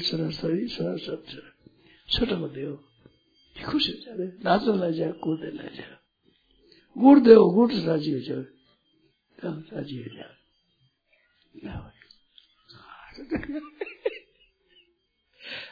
सरस्वती, 0.00 0.68
सरस्वत 0.68 1.24
छोटा 2.08 2.36
मत 2.36 2.54
हो 2.56 2.84
खुश 3.70 3.88
हो 3.88 3.92
जाए 3.92 4.32
नाचो 4.44 4.90
जाए 4.90 5.12
कूदे 5.12 5.50
जाए 5.56 5.96
गुड़ 6.98 7.18
दे 7.18 7.34
गुड़ 7.34 7.72
राज़ी 7.72 8.12
हो 8.12 8.20
जाए 8.20 8.44
राज़ी 9.44 10.02
हो 10.02 10.16
जाए 10.16 10.34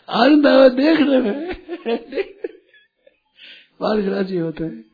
आनंद 0.09 0.46
देखने 0.72 1.18
में। 1.18 1.55
बालक 3.80 4.05
राज़ी 4.05 4.36
होते। 4.36 4.64
हैं 4.64 4.84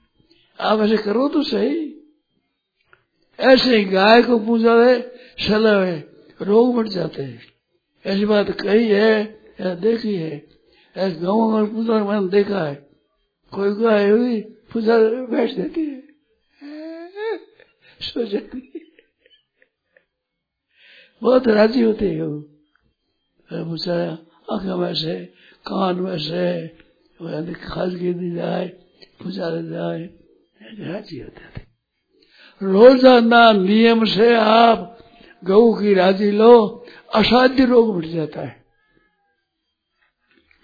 आप 0.60 0.80
ऐसे 0.80 0.96
करो 0.96 1.28
तो 1.28 1.42
सही। 1.42 2.00
ऐसे 3.40 3.84
गाय 3.84 4.22
को 4.22 4.38
पूजा 4.38 4.84
है 4.84 5.16
सलह 5.38 5.84
है। 5.84 6.00
रोग 6.42 6.76
बढ़ 6.76 6.88
जाते 6.88 7.22
हैं। 7.22 7.57
ऐसी 8.06 8.24
बात 8.24 8.50
कही 8.50 8.88
है, 8.88 9.40
या 9.60 9.74
देखी 9.74 10.14
है? 10.14 10.48
ऐसे 10.96 11.16
गाँव 11.16 11.58
में 11.58 11.74
पूजा 11.74 12.04
मैंने 12.04 12.28
देखा 12.28 12.64
है। 12.64 12.74
कोई 13.54 13.74
गाय 13.74 14.10
हुई, 14.10 14.40
पूजा 14.40 14.98
बैठ 14.98 15.52
देती 15.52 15.86
है। 15.86 16.02
सो 18.00 18.24
जाती 18.24 18.72
है। 18.74 18.80
बहुत 21.22 21.48
राज़ी 21.48 21.82
होते 21.82 22.08
हैं 22.08 22.22
वो। 22.22 22.40
पूछा, 23.52 24.10
आँख 24.52 24.62
में 24.62 24.94
से, 24.94 25.24
कान 25.66 25.96
में 25.96 26.18
से 26.18 27.54
खास 27.54 27.92
दी 27.92 28.34
जाए, 28.34 28.68
पूजा 29.22 29.50
जाए। 29.50 30.10
राज़ी 30.92 31.18
होते 31.18 31.40
थे। 31.40 31.66
रोज़ाना 32.62 33.52
नियम 33.52 34.04
से 34.04 34.34
आप 34.36 34.98
गऊ 35.44 35.74
की 35.74 35.94
राज़ी 35.94 36.30
लो 36.30 36.86
असाध्य 37.14 37.64
रोग 37.64 37.96
मिट 37.96 38.04
जाता 38.04 38.40
है। 38.40 38.64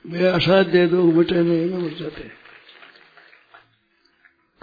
वे 0.07 0.27
असाध्य 0.27 0.87
रोग 0.87 1.15
मिटे 1.15 1.43
नहीं 1.43 1.83
मिट 1.83 1.97
जाते 1.97 2.31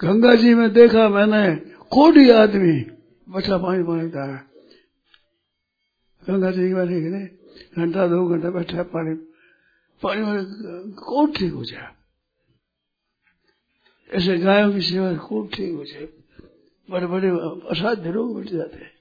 गंगा 0.00 0.34
जी, 0.34 0.54
में 0.54 0.72
देखा, 0.72 1.08
मैंने 1.08 1.56
कोटी 1.90 2.30
आदमी 2.30 2.90
बचा 3.28 3.58
पानी 3.58 3.82
माँगता 3.82 4.24
है। 4.32 4.38
गंगा 6.22 6.50
जी 6.50 6.68
की 6.68 6.74
बैठे 6.74 7.26
घंटा, 7.76 8.06
दो 8.06 8.28
घंटा 8.28 8.50
बैठा 8.50 8.82
पानी। 8.82 9.14
पानी 10.02 10.22
में 10.22 10.92
खूब 10.92 11.34
ठीक 11.36 11.52
हो 11.52 11.64
जाए। 11.64 11.94
ऐसे 14.10 14.38
गायों 14.38 14.72
की 14.72 14.80
सेवा 14.80 15.16
खूब 15.16 15.50
ठीक 15.54 15.74
हो 15.74 15.84
जाए। 15.84 16.08
बड़े 16.90 17.06
बड़े 17.06 17.28
असाध्य 17.70 18.10
रोग 18.10 18.38
मिट 18.38 18.48
जाते 18.48 18.76
हैं। 18.76 18.91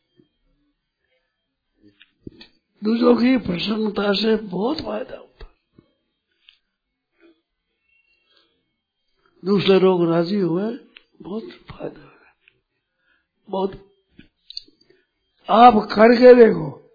दूसरों 2.83 3.15
की 3.15 3.37
प्रसन्नता 3.37 4.13
से 4.13 4.35
बहुत 4.35 4.81
फ़ायदा 4.81 5.17
होता 5.17 5.27
दूसरे 9.45 9.79
लोग 9.79 10.11
राज़ी 10.11 10.35
हुए, 10.35 10.77
बहुत 11.21 11.43
फ़ायदा 11.43 12.01
होगा 12.01 12.35
बहुत। 13.49 13.91
आप 15.49 15.73
करके 15.73 16.35
देखो। 16.35 16.91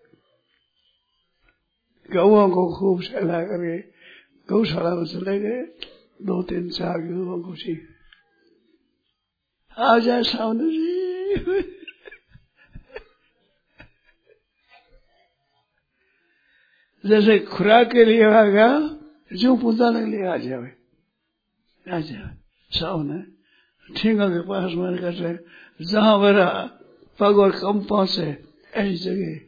गौओं 2.13 2.51
को 2.51 2.79
खूब 2.79 3.03
सहला 3.03 3.43
करके, 3.43 3.79
गौशाला 4.49 4.95
में 4.95 5.07
चले 5.07 5.41
गए। 5.41 5.63
दो, 6.23 6.43
तीन 6.43 6.71
चार 6.71 6.99
गौओं 6.99 7.43
को 7.43 7.55
सीख 7.55 7.89
आ 9.79 9.99
जाए 9.99 10.23
सामने। 10.23 10.71
जी 10.71 11.86
जैसे 17.05 17.39
खुराक 17.39 17.93
के 17.93 18.05
लिए 18.05 18.25
आ 18.25 18.45
गया, 18.45 18.99
जो 19.33 19.57
पूजा 19.57 19.91
के 19.93 20.07
लिए 20.07 20.27
आ 20.27 20.37
जाए 20.37 20.73
आ 21.87 22.01
जाए 22.01 22.37
सामने 22.71 23.23
ठीका 23.95 24.29
के 24.29 24.41
पास 24.41 24.73
मैंने 24.75 24.99
कहते 24.99 25.85
जहाँ 25.85 26.19
मेरा 26.19 26.71
पग 27.21 27.39
और 27.39 27.51
कम 27.51 27.81
पहुँचे 27.81 28.45
ऐसी 28.75 28.97
जगह 28.97 29.39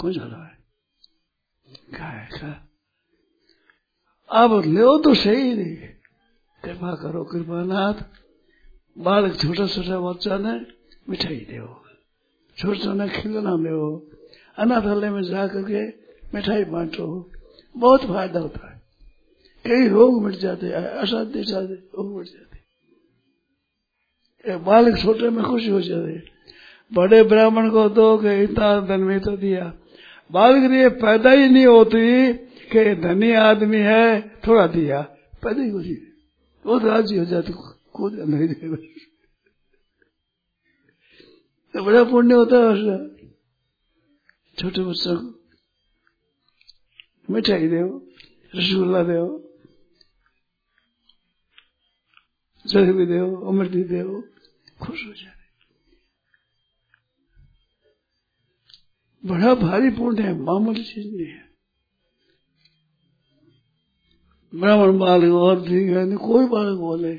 कुछ 0.00 0.18
रहा 0.18 0.44
है। 0.46 0.58
गाय 1.92 2.28
का 2.32 2.68
अब 4.30 4.52
ले 4.66 5.02
तो 5.02 5.14
सही 5.14 5.54
नहीं। 5.54 5.76
कृपा 6.64 6.94
करो 6.94 7.24
कृपा 7.24 7.64
नाथ 7.64 8.04
बालक 8.98 9.36
छोटा 9.36 9.66
छोटा 9.66 9.98
बच्चा 10.00 10.38
ने 10.38 10.66
मिठाई 11.08 11.36
दो 11.36 11.84
छोटा 12.58 12.92
ने 12.92 13.08
खिलना 13.08 13.56
दो 13.56 14.10
अनाथालय 14.58 15.10
में 15.10 15.22
जा 15.22 15.46
करके 15.46 15.99
मिठाई 16.34 16.64
बांटो, 16.64 17.06
बहुत 17.74 18.04
फ़ायदा 18.04 18.40
होता 18.40 18.70
है। 18.70 18.78
कई 19.64 19.88
रोग 19.88 20.22
मिट 20.24 20.34
जाते 20.34 20.66
हैं, 20.66 20.74
असाध्य 20.74 21.42
साध्य 21.44 21.74
रोग 21.74 22.16
मिट 22.16 22.26
जाते 22.26 22.50
बालक 24.44 24.98
छोटे 24.98 25.28
में 25.30 25.44
खुश 25.44 25.68
हो 25.68 25.80
जाते 25.80 26.22
बड़े 26.92 27.22
ब्राह्मण 27.22 27.70
को 27.70 27.88
दो 27.88 28.16
के 28.18 28.42
इतना 28.44 28.68
धन 28.80 29.00
में 29.00 29.20
तो 29.20 29.36
दिया। 29.36 29.64
बालक 30.30 30.70
ने 30.70 30.88
पैदा 30.88 31.30
ही 31.30 31.48
नहीं 31.48 31.66
होती 31.66 32.32
कि 32.72 32.94
धनी 32.96 33.32
आदमी 33.32 33.78
है, 33.78 34.20
थोड़ा 34.38 34.66
दिया, 34.66 35.00
पैदा 35.42 35.62
ही 35.62 35.70
खुशी 35.70 35.94
बहुत 36.64 36.84
राज़ी 36.84 37.16
हो 37.18 37.24
जाती, 37.24 37.52
खुद 37.96 38.14
नहीं 38.14 38.48
दे 38.48 38.76
तो 41.74 41.84
बड़ा 41.84 42.02
पुण्य 42.04 42.34
होता 42.34 42.56
है 42.56 42.98
छोटे 44.58 44.82
बच्चों 44.82 45.16
को 45.16 45.39
मिठाई 47.30 47.68
दो 47.68 47.84
रसगुल्ला 48.54 49.02
दो 49.02 49.24
जलेबी 52.64 53.06
दो 53.06 53.20
अमृति 53.48 53.82
दो 53.84 54.20
खुश 54.82 55.06
हो 55.06 55.12
जाए। 55.12 55.38
बड़ा 59.24 59.54
भारी 59.54 59.90
पुण्य 59.90 60.22
है, 60.22 60.32
मामूली 60.38 60.84
चीज़ 60.84 61.08
नहीं 61.16 61.26
है। 61.26 61.48
ब्राह्मण 64.52 64.98
बालक 64.98 65.32
और 65.32 65.60
ठीक 65.64 65.88
है 65.88 66.16
कोई 66.16 66.46
बालक 66.46 66.78
बोले, 66.78 67.12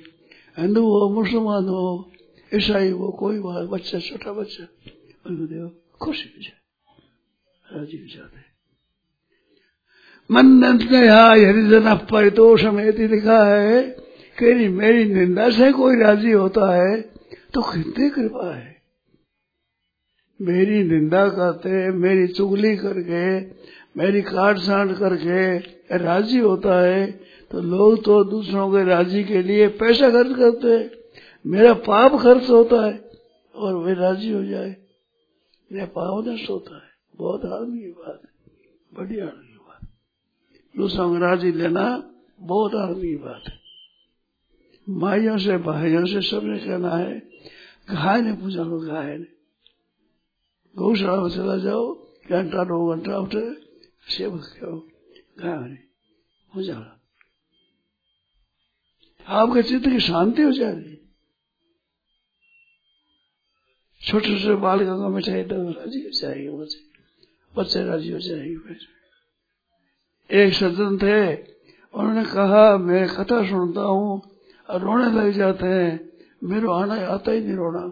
हिंदू 0.58 0.82
हो, 0.84 1.10
मुसलमान 1.10 1.68
हो, 1.70 2.12
ईसाई 2.52 2.90
हो, 2.90 3.12
कोई 3.12 3.40
बालक, 3.40 3.70
बच्चा, 3.70 4.00
छोटा 4.00 4.34
बच्चा 4.34 4.64
उनको 5.28 5.70
खुश 6.02 6.26
हो 6.26 6.42
जाए। 6.42 6.60
राज़ी 7.66 7.98
हो 7.98 8.08
जाते 8.08 8.41
मन 10.32 10.64
हरिजन 10.64 11.96
परितोष 11.96 12.64
में 12.64 12.92
लिखा 12.92 13.46
है 13.46 13.82
कि 14.40 14.68
मेरी 14.68 15.14
निंदा 15.14 15.50
से 15.50 15.72
कोई 15.72 15.96
राज़ी 15.96 16.32
होता 16.32 16.76
है 16.76 17.02
तो 17.54 17.62
कितनी 17.62 18.10
कृपा 18.10 18.56
है। 18.56 18.76
मेरी 20.42 20.84
निंदा 20.84 21.30
करते, 21.30 21.92
मेरी 21.92 22.28
चुगली 22.28 22.76
करके, 22.78 23.40
मेरी 23.98 24.22
काट 24.22 24.58
छाट 24.58 24.88
करके 24.88 25.58
राज़ी 25.98 26.40
होता 26.40 26.82
है 26.82 27.12
तो 27.52 27.62
लोग 27.62 28.04
तो 28.04 28.24
दूसरों 28.24 28.72
के 28.72 28.84
राज़ी 28.84 29.24
के 29.24 29.44
लिए 29.44 29.68
पैसा 29.68 30.10
खर्च 30.10 30.36
करते 30.36 30.68
हैं। 30.68 30.92
मेरा 31.48 31.74
पाप 31.74 32.16
खर्च 32.16 32.50
होता 32.50 32.86
है 32.86 33.12
और 33.56 33.76
वे 33.76 33.94
राज़ी 33.94 34.32
हो 34.32 34.44
जाए। 34.44 34.76
मेरा 35.72 35.86
पाप 35.86 36.26
नष्ट 36.28 36.50
होता 36.50 36.76
है। 36.76 36.90
बहुत 37.16 37.46
आदमी 37.46 37.80
की 37.80 37.92
बात 37.92 38.22
है। 38.24 38.52
बढ़िया। 38.94 39.26
आदमी 39.26 39.51
की 40.72 40.80
दूसरों 40.80 41.10
को 41.10 41.18
राज़ी 41.18 41.52
लेना, 41.52 42.14
बहुत 42.40 42.76
आदमी 42.76 43.08
की 43.08 43.16
बात 43.16 43.44
है। 43.48 43.60
माइयों 44.90 45.38
से, 45.38 45.58
भाइयों 45.58 46.06
से 46.06 46.22
सबने 46.22 46.60
कहना 46.60 46.96
है 46.96 47.20
गाय 47.90 48.22
ने 48.22 48.34
पूछा 48.34 48.64
लो 48.64 48.80
गाय 48.80 49.18
ने। 49.18 49.42
गौशाला 50.76 51.22
में 51.22 51.30
चला 51.30 51.58
जाओ, 51.58 51.94
घंटा, 52.30 52.64
दो 52.64 52.96
घंटा 52.96 53.18
उठे 53.18 53.54
सेवक 54.18 54.42
करो 54.42 54.88
गाय 55.40 55.70
ने 55.70 55.76
पूजा 56.54 56.98
आपके 59.28 59.64
चित्त 59.64 59.86
की 59.86 60.00
शांति 60.00 60.42
हो 60.42 60.52
जाएगी 60.52 60.98
छोटे 64.02 64.40
छोटे 64.40 64.56
बालिका 64.56 64.96
को 64.96 65.10
मिठाई 65.10 65.44
दो 65.44 65.72
राज़ी 65.72 66.02
हो 66.02 66.10
जाएगी, 66.10 66.50
बच्चे 66.50 66.80
बच्चे 67.58 67.84
राज़ी 67.84 68.12
हो 68.12 68.20
जाएँगे। 68.20 69.01
एक 70.32 70.54
सज्जन 70.54 70.98
थे। 70.98 71.36
उन्होंने 71.94 72.24
कहा 72.26 72.78
मैं 72.78 73.08
कथा 73.08 73.44
सुनता 73.50 73.82
हूँ 73.82 74.22
और 74.70 74.82
रोने 74.82 75.10
लग 75.12 75.32
जाते 75.32 75.68
हैं। 75.68 76.12
मेरे 76.44 76.68
आना 76.74 76.96
आता 77.08 77.32
ही 77.32 77.40
नहीं 77.40 77.56
रोना। 77.56 77.86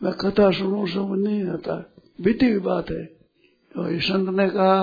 मैं 0.00 0.12
कथा 0.12 0.50
सुनू 0.50 0.86
सब 0.86 1.14
नहीं 1.18 1.44
आता 1.44 1.76
बीती 2.20 2.50
हुई 2.50 2.60
बात 2.60 2.90
है। 2.90 3.04
तो 3.74 4.00
संत 4.00 4.28
ने 4.36 4.48
कहा 4.50 4.78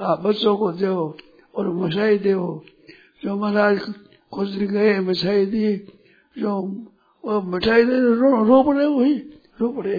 आप 0.00 0.20
बच्चों 0.20 0.56
को 0.56 0.72
दो 0.72 1.16
और 1.54 1.68
मिठाई 1.72 2.18
दो। 2.18 2.64
जो 3.24 3.36
महाराज 3.36 3.80
कुछ 4.32 4.48
दिन 4.48 4.68
गए 4.68 4.98
मिठाई 5.00 5.46
दी 5.46 5.76
जो 6.36 6.52
वो 7.24 7.40
मिठाई 7.42 7.84
दे 7.84 7.92
रो, 7.92 8.44
रो 8.44 8.62
पड़े 8.62 8.86
वही 8.86 9.14
रो 9.60 9.68
पड़े 9.68 9.96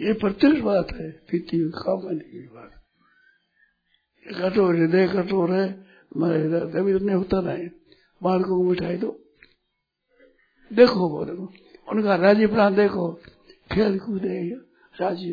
ये 0.00 0.12
प्रत्यक्ष 0.12 0.60
बात 0.60 0.92
है 0.92 1.10
बीती 1.10 1.58
हुई 1.58 1.70
काम 1.76 2.00
की 2.18 2.46
बात 2.46 2.77
कठोर, 4.34 4.76
हृदय 4.76 5.08
कठोर 5.08 5.52
है 5.52 5.86
मेरा 6.16 6.34
हृदय 6.34 6.80
कभी 6.80 6.92
नहीं 6.92 7.16
होता 7.16 7.40
नहीं। 7.40 7.68
बालकों 8.22 8.56
को 8.56 8.62
मिठाई 8.62 8.96
दो। 8.96 9.18
देखो 10.72 11.08
बोले 11.08 11.32
उनका 11.88 12.14
राज़ी 12.16 12.46
प्राण 12.46 12.74
देखो। 12.74 13.12
खेल 13.72 13.98
कूद 13.98 14.22
राज़ी 15.00 15.32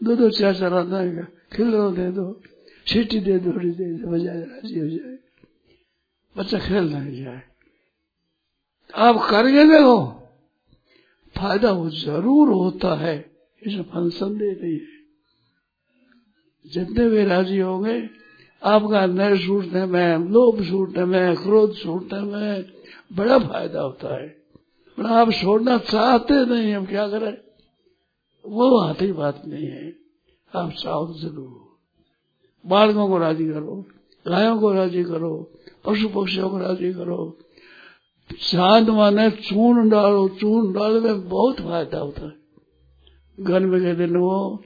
दो 0.00 0.16
दो, 0.16 0.30
चार 0.30 0.54
चार 0.54 0.72
आना 0.72 1.26
खिलो 1.52 1.90
दे 1.90 2.10
दो। 2.10 2.42
सीटी 2.86 3.20
दे 3.20 3.38
दो 3.38 3.50
दे 3.50 3.98
दो 3.98 4.08
बजाय 4.08 4.40
राज़ी 4.40 4.78
हो 4.78 4.88
जाए। 4.88 5.18
बच्चा 6.36 6.58
खेल 6.58 6.84
नहीं 6.84 7.24
जाए। 7.24 7.42
आप 8.94 9.16
करके 9.30 9.64
देखो। 9.64 9.96
फ़ायदा 11.36 11.72
वो 11.72 11.90
ज़रूर 11.90 12.48
होता 12.48 12.94
है। 12.94 13.30
इसमें 13.62 13.82
फल 13.82 14.10
संदेह 14.10 14.58
नहीं 14.62 14.74
है। 14.74 14.93
जितने 16.66 17.08
भी 17.08 17.24
राज़ी 17.24 17.58
होंगे 17.58 18.10
आपका 18.62 19.06
नर 19.06 19.36
छूटने 19.38 19.86
में 19.86 20.18
लोभ 20.18 20.64
छूटने 20.68 21.04
में 21.04 21.36
क्रोध 21.36 21.76
छूटने 21.76 22.20
में 22.20 22.64
बड़ा 23.12 23.38
फ़ायदा 23.38 23.80
होता 23.80 24.14
है। 24.14 24.28
पर 24.98 25.06
आप 25.06 25.32
छोड़ना 25.32 25.78
चाहते 25.78 26.34
नहीं, 26.46 26.72
हम 26.74 26.86
क्या 26.86 27.08
करें? 27.08 27.36
वो 28.44 28.78
आती 28.78 29.12
बात 29.12 29.42
नहीं 29.46 29.66
है। 29.66 29.96
आप 30.56 30.70
चाहो 30.70 31.14
ज़रूर 31.14 31.64
बालकों 32.66 33.08
को 33.08 33.18
राज़ी 33.18 33.46
करो, 33.48 33.84
गायों 34.28 34.58
को 34.60 34.72
राज़ी 34.72 35.04
करो 35.04 35.50
पशु 35.84 36.08
पक्षियों 36.08 36.50
को 36.50 36.58
राज़ी 36.58 36.92
करो। 36.92 37.38
चाँद 38.50 38.90
माने 38.90 39.30
चून 39.30 39.88
डालो, 39.88 40.28
चून 40.28 40.72
डालने 40.72 41.00
में 41.00 41.28
बहुत 41.28 41.60
फ़ायदा 41.60 41.98
होता 41.98 42.26
है। 42.26 42.32
गर्मी 43.40 43.80
के 43.80 43.94
दिन 43.94 44.16
वो 44.16 44.62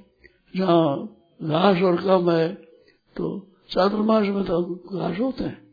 जहाँ 0.56 1.14
घास 1.42 1.82
और 1.82 2.02
कम 2.02 2.30
है 2.30 2.54
तो 3.16 3.48
चातुर्मास 3.70 4.26
में 4.26 4.44
तो 4.44 4.74
घास 4.92 5.20
होते 5.20 5.44
हैं। 5.44 5.68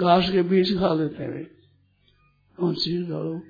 घास 0.00 0.30
के 0.30 0.42
बीज 0.42 0.78
खा 0.78 0.94
लेते 0.94 1.22
हैं। 1.22 1.50
और 2.60 2.74
चीज़ 2.74 3.10
डालो 3.10 3.40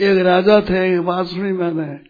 एक 0.00 0.18
राजा 0.26 0.60
थे, 0.60 0.94
एक 0.94 1.02
बात 1.02 1.26
सुनी 1.26 1.52
मैंने। 1.52 2.00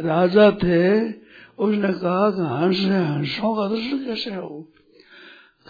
राजा 0.00 0.50
थे, 0.50 1.12
उसने 1.58 1.92
कहा 1.92 2.30
कि 2.30 2.64
हंस 2.64 2.76
है, 2.76 3.18
हंसों 3.18 3.56
का 3.56 3.74
दर्शन 3.74 4.04
कैसे 4.04 4.34
हो? 4.34 4.68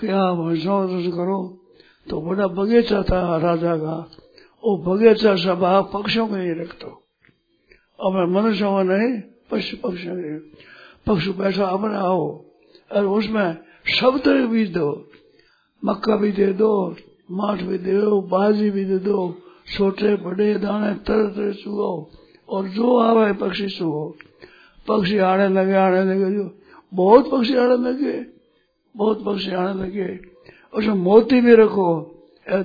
कि 0.00 0.08
आप 0.08 0.38
हंसों 0.38 0.88
का 0.88 0.94
दर्शन 0.94 1.10
करो? 1.10 1.64
तो 2.10 2.22
बड़ा 2.22 2.46
बगीचा 2.46 3.02
था 3.02 3.36
राजा 3.36 3.76
का। 3.76 4.10
वो 4.64 4.76
बगीचा 4.76 5.36
सब 5.36 5.64
आप 5.64 5.90
पक्षियों 5.94 6.28
के 6.28 6.34
ही 6.34 6.50
रख 6.50 6.80
दो 6.80 7.06
और 8.00 8.12
मैं 8.12 8.42
मनुष्यों 8.42 8.76
का 8.76 8.82
नहीं 8.82 9.35
पशु 9.50 9.76
पक्षु 11.06 11.32
पैसा 11.32 11.64
अपना 11.66 12.00
हो 12.00 12.26
और 12.90 13.04
उसमें 13.08 13.56
सब 13.90 14.18
तरह 14.24 14.46
बीज 14.46 14.70
दो 14.74 14.88
मक्का 15.82 16.16
भी 16.16 16.30
दे 16.32 16.52
दो 16.52 16.70
माठ 17.30 17.62
भी 17.62 17.78
दे 17.78 17.92
दो 18.00 18.20
बाजी 18.26 18.70
भी 18.70 18.84
दे 18.84 18.98
दो 19.06 19.18
छोटे 19.68 20.14
बड़े 20.24 20.54
दाने 20.58 20.92
तरह 21.06 21.28
तरह 21.36 21.52
चुगो 21.62 21.90
और 22.48 22.68
जो 22.74 22.96
आवे 22.98 23.32
पक्षी 23.38 23.68
चुगो 23.76 24.04
पक्षी 24.86 25.18
आने 25.30 25.48
लगे 25.48 25.74
आने 25.76 26.02
लगे 26.10 26.30
जो 26.34 26.46
बहुत 26.92 27.30
पक्षी 27.32 27.54
आने 27.56 27.76
लगे 27.86 28.18
बहुत 28.94 29.24
पक्षी 29.26 29.50
आने 29.54 29.74
लगे 29.82 30.08
उसमें 30.74 30.94
मोती 31.06 31.40
भी 31.40 31.54
रखो 31.62 31.88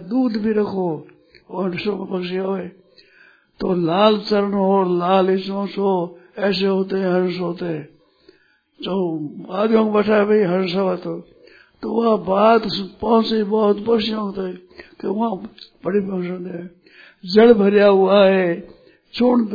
दूध 0.09 0.37
भी 0.43 0.53
रखो 0.53 0.89
और 1.51 1.77
सब 1.77 2.05
पक्षी 2.11 2.37
आवे 2.39 2.67
तो 3.59 3.73
लाल 3.85 4.19
चरण 4.29 4.53
हो 4.53 4.83
लाल 4.97 5.29
इसोस 5.29 5.77
हो 5.77 5.93
ऐसे 6.37 6.65
होते 6.65 6.95
हैं, 6.95 7.07
हर्ष 7.07 7.39
होते 7.39 7.65
हैं। 7.65 7.89
जो 8.81 9.29
आदियों 9.51 9.85
को 9.85 9.91
बैठा 9.91 10.25
भाई, 10.25 10.39
हर्ष 10.39 10.75
हुआ 10.75 10.95
तो। 10.95 11.19
तो 11.81 11.93
वह 11.93 12.17
बात 12.17 12.61
पहुँचे 13.01 13.43
बहुत 13.43 13.85
पक्षियों 13.85 14.21
होते 14.21 14.53
कि 15.01 15.07
वहाँ 15.07 15.35
बड़ी 15.85 15.99
पक्षी 15.99 16.57
है। 16.57 16.69
जड़ 17.25 17.53
भरिया 17.53 17.87
हुआ 17.87 18.25
है 18.25 18.67
चूर्ण 19.13 19.45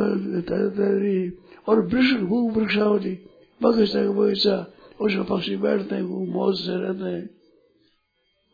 तरी 0.41 1.37
और 1.67 1.85
वृक्ष, 1.87 2.29
खूब 2.29 2.57
वृक्षावली 2.57 3.19
बगीचा 3.63 4.03
का 4.03 4.11
बगीचा, 4.11 4.73
उसमें 5.01 5.23
पक्षी 5.23 5.55
बैठते 5.55 5.95
हैं, 5.95 6.07
खूब 6.07 6.29
मौज 6.29 6.55
से 6.55 6.75
रहते 6.75 7.09
हैं। 7.09 7.29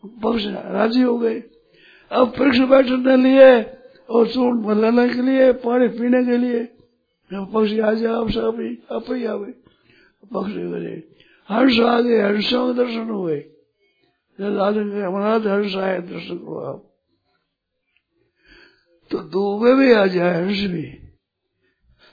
पक्षी 0.06 0.50
राज़ी 0.50 1.02
हो 1.02 1.18
गए। 1.18 1.44
अब 2.12 2.34
वृक्ष 2.40 2.60
बैठने 2.60 3.18
लिए 3.18 3.64
और 4.10 4.28
चूर्ण 4.28 4.82
लेने 4.82 5.14
के 5.14 5.22
लिए, 5.22 5.52
पानी 5.52 5.88
पीने 5.88 6.26
के 6.26 6.38
लिए 6.38 6.73
पक्षी 7.54 7.80
आ 7.80 7.92
जाए 7.94 8.14
आप 8.14 8.30
सब 8.30 8.60
आप 8.92 9.12
ही 9.12 9.26
आवे 9.26 9.52
पक्षी 10.32 10.64
करे 10.72 10.96
हर्ष 11.50 11.80
आ 11.80 12.00
गए 12.02 12.22
हर्षों 12.22 12.66
दर्शन 12.78 13.10
हुए 13.10 13.40
हमारा 14.40 15.34
हर्ष 15.52 15.76
आए 15.78 16.00
दर्शन 16.04 16.38
को 16.38 16.60
आप 16.64 16.82
तो 19.12 19.20
दूबे 19.30 19.74
भी 19.76 19.92
आ 19.94 20.06
जाए 20.06 20.34
हर्ष 20.36 20.62
भी 20.72 20.86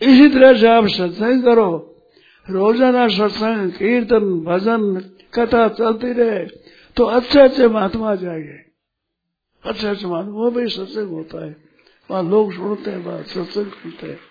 इसी 0.00 0.28
तरह 0.28 0.56
से 0.58 0.68
आप 0.68 0.86
सत्संग 0.88 1.42
करो 1.44 1.70
रोज़ाना 2.46 3.06
सत्संग 3.08 3.70
कीर्तन 3.72 4.26
भजन 4.44 4.82
कथा 5.34 5.68
चलती 5.68 6.12
रहे 6.12 6.44
तो 6.96 7.04
अच्छे 7.18 7.40
अच्छे 7.40 7.68
महात्मा 7.68 8.14
जाएँगे 8.14 8.58
अच्छे 9.64 9.86
अच्छे 9.86 10.06
महात्मा 10.06 10.32
वो 10.32 10.50
भी 10.50 10.68
सत्संग 10.68 11.10
होता 11.10 11.44
है 11.44 11.54
वहाँ 12.10 12.22
लोग 12.22 12.52
सुनते 12.52 12.90
हैं 12.90 13.04
बात 13.04 13.26
सत्संग 13.26 13.70
सुनते 13.72 14.06
हैं 14.06 14.29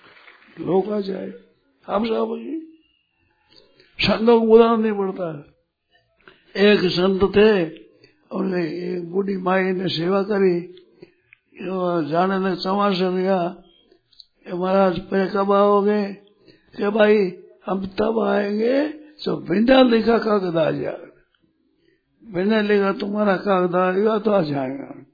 आ 0.91 0.99
जाए। 0.99 1.33
हम 1.87 2.05
सब 2.05 2.45
संतों 3.99 4.41
को 4.41 4.47
उदाहरण 4.47 4.77
नहीं 4.77 4.91
पड़ता। 4.91 5.55
एक 6.57 6.79
संत 6.79 7.23
थे 7.23 7.77
उन्हें 8.31 8.65
एक 8.65 9.11
बूढ़ी 9.11 9.37
माई 9.37 9.63
ने 9.63 9.89
सेवा 9.89 10.23
करी। 10.23 10.61
जाने 12.09 12.49
ने 12.49 12.55
समाचार 12.55 13.11
दिया 13.11 13.63
महाराज 14.53 14.99
पे 14.99 15.29
कब 15.29 15.51
आओगे? 15.51 16.13
कि 16.77 16.89
भाई, 16.89 17.31
हम 17.65 17.85
तब 17.85 18.19
आएँगे 18.19 18.89
जो 19.23 19.37
बिना 19.37 19.81
लिखा 19.81 20.17
कागज़ 20.17 20.57
आ 20.57 20.71
जाएगा। 20.71 21.23
बिना 22.23 22.61
लिखा 22.61 22.93
तुम्हारा 22.93 23.37
कागज़ 23.37 23.75
आएगा 23.75 24.19
तो 24.19 24.31
आ 24.31 24.41
जाएगा। 24.41 25.05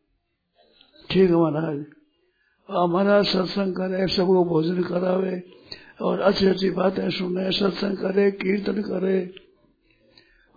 ठीक 1.09 1.29
है 1.29 1.35
महाराज। 1.35 1.94
महाराज 2.71 3.25
सत्संग 3.25 3.73
करे 3.73 4.07
सबको 4.07 4.45
भोजन 4.45 4.83
करावे। 4.83 5.43
और 6.01 6.19
अच्छी 6.19 6.47
अच्छी 6.47 6.69
बातें 6.69 7.09
सुने, 7.09 7.51
सत्संग 7.51 7.97
करे, 7.97 8.31
कीर्तन 8.31 8.81
करे। 8.81 9.33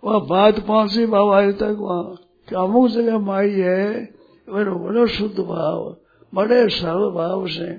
वह 0.03 0.19
बात 0.19 0.59
पहुँची 0.59 1.05
बाबा 1.05 1.51
तक 1.51 1.75
वहाँ? 1.79 2.15
अमुक 2.63 2.89
जगह 2.89 3.19
माई 3.19 3.51
है 3.51 4.09
मेरे 4.49 4.71
बड़ो 4.71 5.07
शुद्ध 5.07 5.39
भाव, 5.39 5.97
बड़े 6.35 6.69
सरल 6.69 7.11
भाव 7.11 7.47
से। 7.47 7.77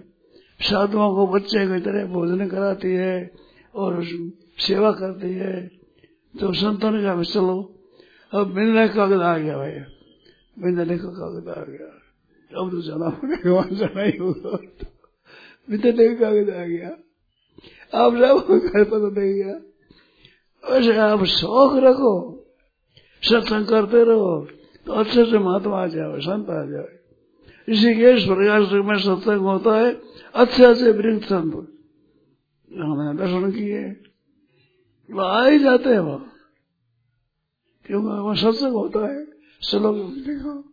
साधुओं 0.60 1.14
को 1.14 1.26
बच्चे 1.26 1.66
की 1.66 1.80
तरह 1.80 2.06
भोजन 2.06 2.48
कराती 2.48 2.94
है 2.94 3.30
और 3.74 4.04
सेवा 4.58 4.92
करती 4.92 5.34
है। 5.34 5.66
तो 6.40 6.52
संतन 6.52 7.02
का 7.02 7.22
चलो। 7.22 7.74
अब 8.34 8.46
मिलने 8.46 8.88
का 8.88 8.94
कागज़ 8.94 9.22
आ 9.22 9.38
गया 9.38 9.56
भाई? 9.56 9.72
मिलने 10.58 10.98
का 10.98 11.08
कागज़ 11.08 11.48
आ 11.48 11.64
गया? 11.64 11.99
अब 12.56 12.70
तो 12.70 12.82
जाना 12.82 13.08
पड़ेगा 13.10 13.52
वहाँ 13.52 13.68
जाना 13.72 14.02
ही 14.02 14.16
होगा 14.18 14.58
मिलने 15.70 16.08
का 16.08 16.14
कागज़ 16.14 16.50
आ 16.50 16.64
गया। 16.64 16.90
आप 17.94 18.14
जाओ 18.14 18.38
घर 18.38 18.84
पता 18.84 19.20
नहीं 19.20 19.34
गया 19.34 19.54
वैसे 20.64 20.96
आप 20.96 21.24
शौक 21.24 21.76
रखो, 21.76 22.14
सत्संग 23.22 23.66
करते 23.66 24.04
रहो 24.04 24.48
तो 24.86 24.92
अच्छे 24.92 25.24
से 25.24 25.38
महात्मा 25.38 25.82
आ 25.82 25.86
जाए 25.86 26.20
संत 26.20 26.50
आ 26.50 26.64
जाए 26.64 27.00
इसी 27.68 27.94
के 27.94 28.10
इस 28.10 28.24
प्रकार 28.24 28.64
से 28.64 28.82
में 28.82 28.98
सत्संग 28.98 29.40
होता 29.40 29.76
है, 29.76 30.00
अच्छे 30.34 30.64
अच्छे 30.64 30.92
वृक्ष 30.92 31.26
संत। 31.26 31.54
हमने 32.72 33.18
दर्शन 33.18 33.50
किए। 33.50 33.84
वो 35.10 35.20
आ 35.20 35.46
ही 35.46 35.58
जाते 35.58 35.90
हैं 35.90 36.00
वहाँ। 36.00 36.32
क्योंकि 37.86 38.06
वहाँ 38.06 38.34
सत्संग 38.34 38.72
होता 38.72 39.12
है, 39.12 39.26
श्लोक 39.62 39.96
देखो। 39.96 40.69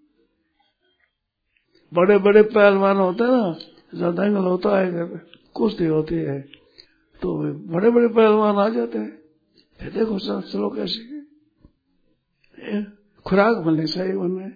बड़े 1.92 2.18
बड़े 2.18 2.42
पहलवान 2.44 2.98
होते 2.98 3.24
हैं 3.24 3.32
ना 3.32 3.56
जब 3.96 4.16
दंगल 4.16 4.44
होता 4.44 4.78
है 4.80 4.92
घर 4.92 5.20
कुश्ती 5.54 5.86
होती 5.86 6.16
है 6.16 6.40
तो 7.22 7.34
बड़े 7.74 7.90
बड़े 7.92 8.08
पहलवान 8.08 8.58
आ 8.58 8.68
जाते 8.70 8.98
हैं। 8.98 9.12
फिर 9.80 9.92
देखो 9.92 10.18
श्लोक 10.20 10.76
कैसे 10.76 11.00
खुराक 13.26 13.58
मिले 13.66 13.86
चाहिए 13.88 14.14
उनमें 14.16 14.50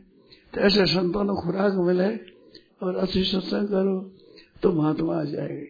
तो 0.54 0.62
ऐसे 0.62 0.86
संतों 0.86 1.26
को 1.26 1.36
खुराक 1.42 1.74
मिले, 1.78 2.10
और 2.84 2.96
अच्छी 2.96 3.24
सत्संग 3.24 3.68
करो 3.68 4.00
तो 4.64 4.72
महात्मा 4.74 5.20
आ 5.20 5.24
जाएँगे। 5.24 5.68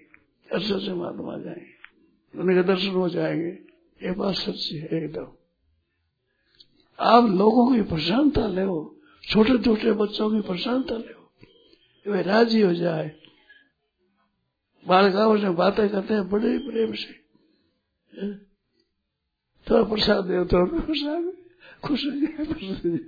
अच्छे 0.51 0.80
से 0.80 0.93
महात्मा 0.93 1.34
आ 1.34 1.38
जाएँगे। 1.38 2.39
उनके 2.39 2.64
दर्शन 2.64 2.91
हो 2.91 3.07
जाएँगे। 3.09 3.51
ये 4.01 4.12
बात 4.12 4.36
सच्ची 4.36 4.78
है 4.78 4.88
एकदम। 4.95 5.28
आप 6.99 7.30
लोगों 7.32 7.74
की 7.76 7.82
प्रसन्नता 7.82 8.47
ले 8.49 8.66
छोटे 9.24 9.57
छोटे 9.57 9.91
बच्चों 9.93 10.30
की 10.32 10.41
प्रसन्नता 10.41 10.97
ले 10.97 11.20
वे 12.07 12.21
राज़ी 12.21 12.61
हो 12.61 12.73
जाए। 12.73 13.11
बालकाओं 14.87 15.37
से 15.37 15.49
बातें 15.49 15.89
करते 15.89 16.13
हैं, 16.13 16.29
बड़े 16.29 16.57
प्रेम 16.57 16.93
से। 16.93 17.21
थोड़ा 19.69 19.83
प्रसाद 19.83 20.25
दे, 20.25 20.45
थोड़ा 20.45 20.79
प्रसाद 20.79 21.33
खुश 21.83 22.05
हो 22.05 22.11
जाए 22.11 22.99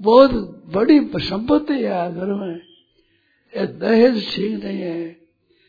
बहुत 0.00 0.30
बड़ी 0.66 1.10
संपत्ति 1.16 1.74
है 1.74 2.14
घर 2.14 2.26
में। 2.26 2.56
ये 3.56 3.66
दहेज 3.66 4.34
ठीक 4.34 4.64
नहीं 4.64 4.80
है। 4.80 5.20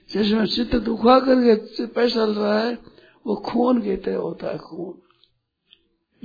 जिसमें 0.09 0.45
चित्त 0.45 0.75
दुखा 0.75 1.19
करके 1.19 1.85
पैसा 1.85 2.25
लग 2.25 2.37
रहा 2.37 2.59
है, 2.59 2.77
वो 3.27 3.35
खून 3.35 3.81
कहते 3.81 4.13
होता 4.13 4.47
है 4.47 4.57
खून। 4.57 5.01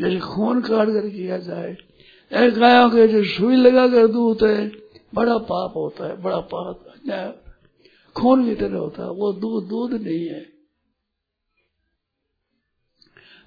जैसे 0.02 0.18
खून 0.20 0.62
काट 0.62 0.88
कर 0.88 1.10
किया 1.10 1.38
जाए 1.38 1.76
गायों 2.32 2.90
के 2.90 3.08
जो 3.08 3.24
सुई 3.24 3.56
लगा 3.56 3.88
कर 3.88 4.06
दूध 4.06 4.44
है, 4.44 4.72
बड़ा 5.14 5.38
पाप 5.38 5.72
होता 5.76 6.06
है, 6.06 6.22
बड़ा 6.22 6.40
पाप 6.40 7.42
खून 8.16 8.44
की 8.44 8.54
तरह 8.54 8.78
होता 8.78 9.02
है, 9.02 9.10
वो 9.10 9.32
दूध 9.32 9.68
दूध 9.68 9.92
नहीं 9.92 10.28
है। 10.28 10.56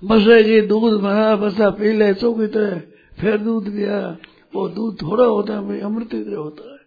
बसे 0.04 0.44
की 0.44 0.62
दूध 0.62 1.02
बना, 1.02 1.36
बसा 1.36 1.70
पी 1.70 1.92
ले 1.92 2.14
तो 2.14 2.34
की 2.34 2.48
तरह 2.48 2.80
फिर 3.20 3.38
दूध 3.38 3.68
दिया 3.68 4.18
वो 4.56 4.70
दूध 4.70 5.02
थोड़ा 5.02 5.26
होता 5.26 5.54
है 5.54 5.68
भाई 5.68 5.80
अमृत 5.80 6.12
की 6.12 6.24
तरह 6.24 6.38
होता 6.38 6.74
है। 6.74 6.80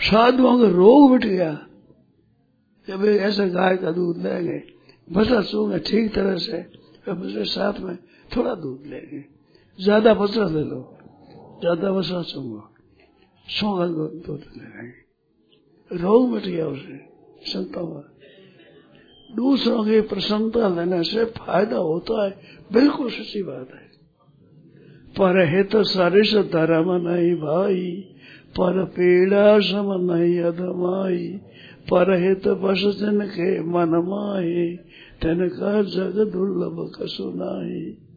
साधुओं 0.00 0.62
का 0.62 0.68
रोग 0.68 1.10
मिट 1.10 1.24
गया। 1.24 1.66
कि 2.90 3.08
ऐसे 3.08 3.48
गाय 3.48 3.76
का 3.76 3.90
दूध 3.90 4.18
लेंगे 4.18 4.62
बसा 5.12 5.42
सूँगे 5.42 5.78
ठीक 5.78 6.14
तरह 6.14 6.36
से। 6.36 6.62
फिर 7.08 7.46
साथ 7.46 7.80
में 7.80 7.98
थोड़ा 8.36 8.54
दूध 8.54 8.82
लेंगे 8.86 9.37
ज़्यादा 9.78 10.14
बसा 10.14 10.44
ले 10.48 10.64
लो, 10.64 10.80
ज़्यादा 11.60 11.92
बसा 11.92 12.22
सूँगा 12.22 12.62
सोगा 13.48 13.84
लेंगे 13.84 14.90
रोग 15.96 16.30
मिट 16.30 16.42
गया 16.42 16.66
उसे, 16.66 16.96
संतों 17.42 17.86
का 17.86 18.02
दूसरों 19.36 19.84
की 19.84 20.00
प्रसन्नता 20.00 20.68
लेने 20.68 21.02
से 21.02 21.24
फ़ायदा 21.24 21.76
होता 21.76 22.24
है, 22.24 22.30
बिल्कुल 22.72 23.10
सच्ची 23.10 23.42
बात 23.42 23.68
है। 23.74 23.86
पर 25.18 25.56
हित 25.56 25.76
सरिस 25.76 26.34
धर्म 26.34 27.08
नहीं 27.08 27.34
भाई, 27.34 27.90
पर 28.50 28.84
पीड़ा 28.84 29.58
सम 29.60 30.12
नहीं 30.12 30.40
अधमाई। 30.40 31.40
पर 31.90 32.12
हित 32.22 32.48
बस 32.48 32.82
जन 33.00 33.20
के 33.20 33.60
मन 33.60 33.94
माही 34.08 34.76
तन 35.22 35.48
का 35.48 35.82
जग 35.82 36.30
दुर्लभ 36.32 36.92
कसु 36.96 37.32
नाही। 37.36 38.07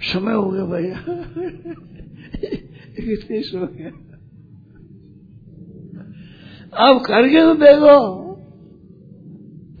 समय 0.00 0.32
हो 0.32 0.50
गया 0.50 0.64
भैया 0.64 0.98
हो 3.60 3.66
गया। 3.66 3.90
अब 6.88 7.04
करके 7.04 7.40
तो 7.40 7.54
देखो। 7.54 8.26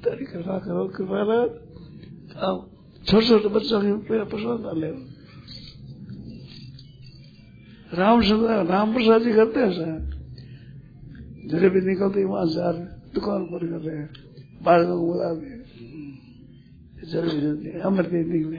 तेरी 0.04 0.24
कृपा 0.24 0.58
करो, 0.58 0.88
कृपा 0.88 1.20
अब 2.46 2.70
छोटे 3.08 3.26
छोटे 3.26 3.48
बच्चों 3.48 3.80
की 3.80 4.24
पसंद 4.24 4.78
ले। 4.78 5.16
राम 7.96 8.22
राम 8.68 8.94
प्रसाद 8.94 9.22
जी 9.22 9.32
करते 9.32 9.60
हैं 9.60 9.72
सर। 9.72 10.16
जलेबी 11.46 11.80
निकलती 11.80 12.24
वहाँ 12.24 12.46
से 12.46 12.84
दुकान 13.14 13.44
पर 13.44 13.66
कर 13.66 13.76
रहे 13.76 13.96
हैं। 13.96 14.10
बाहर 14.62 14.84
को 14.84 15.06
बुला 15.06 15.34
दे 15.34 15.62
जलेबी 17.06 17.80
अमर 17.80 18.02
के 18.02 18.24
निकले 18.24 18.56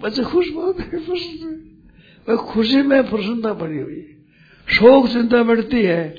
बच्चे 0.00 0.22
खुश 0.22 0.48
बहुत 0.48 0.80
है 0.80 1.06
खुश 1.06 1.22
खुशी 2.36 2.82
में 2.82 3.10
प्रसन्नता 3.10 3.52
पड़ी 3.52 3.78
हुई। 3.78 4.24
शोक 4.68 5.08
चिंता 5.08 5.42
बढ़ती 5.42 5.82
है। 5.82 6.16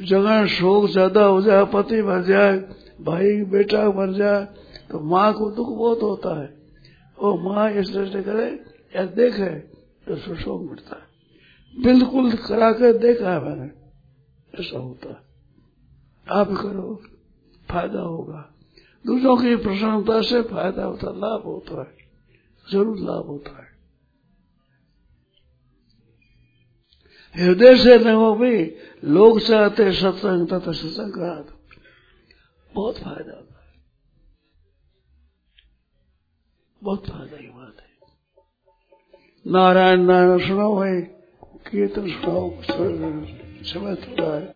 जगह 0.00 0.46
शोक 0.46 0.90
ज़्यादा 0.90 1.24
हो 1.24 1.42
जाए, 1.42 1.64
पति 1.64 2.02
मर 2.02 2.22
जाए, 2.22 2.58
भाई, 3.00 3.42
बेटा 3.44 3.90
मर 3.90 4.12
जाए 4.12 4.44
तो 4.90 5.00
माँ 5.00 5.32
को 5.32 5.50
दुख 5.50 5.68
बहुत 5.68 6.02
होता 6.02 6.42
है। 6.42 6.56
वो 7.18 7.38
माँ 7.38 7.70
इस 7.70 7.92
तरह 7.92 8.22
करे, 8.22 8.64
या 8.96 9.04
देखे 9.04 9.50
तो 10.08 10.16
शोक 10.16 10.70
मिटता 10.70 10.96
है। 10.96 11.08
बिल्कुल 11.82 12.32
करा 12.32 12.72
कर 12.72 12.92
देखा 12.92 13.32
है 13.32 13.44
मैंने। 13.44 13.70
ऐसा 14.60 14.78
होता 14.78 15.08
है। 15.08 15.20
आप 16.40 16.48
करो, 16.48 17.02
फ़ायदा 17.70 18.00
होगा। 18.00 18.54
दूसरों 19.06 19.36
की 19.36 19.56
प्रसन्नता 19.56 20.20
से 20.22 20.42
फ़ायदा 20.42 20.84
होता 20.84 21.10
लाभ 21.10 21.42
होता 21.44 21.80
है। 21.80 21.97
ज़रूर 22.72 22.98
लाभ 22.98 23.26
होता 23.26 23.62
है। 23.62 23.68
हृदय 27.34 27.76
से 27.76 27.98
न 27.98 28.14
हो 28.14 28.34
भी, 28.34 28.76
लोग 29.04 29.40
चाहते 29.40 29.92
सत्संग, 29.92 30.48
तथा 30.48 30.72
सत्संग 30.72 31.12
दो 31.16 31.58
बहुत 32.74 32.98
फ़ायदा 32.98 33.36
होता 33.36 33.66
है। 33.66 33.82
बहुत 36.82 37.06
फ़ायदा 37.06 37.36
की 37.36 37.46
बात 37.46 37.76
है। 37.80 37.88
नारायण 39.52 40.00
नारायण, 40.00 40.48
सुनाओ 40.48 40.76
भाई। 40.76 41.00
कीर्तन 41.70 42.10
सुनाओ। 42.10 42.62
समय 43.62 43.94
थोड़ा 43.94 44.36
है। 44.36 44.46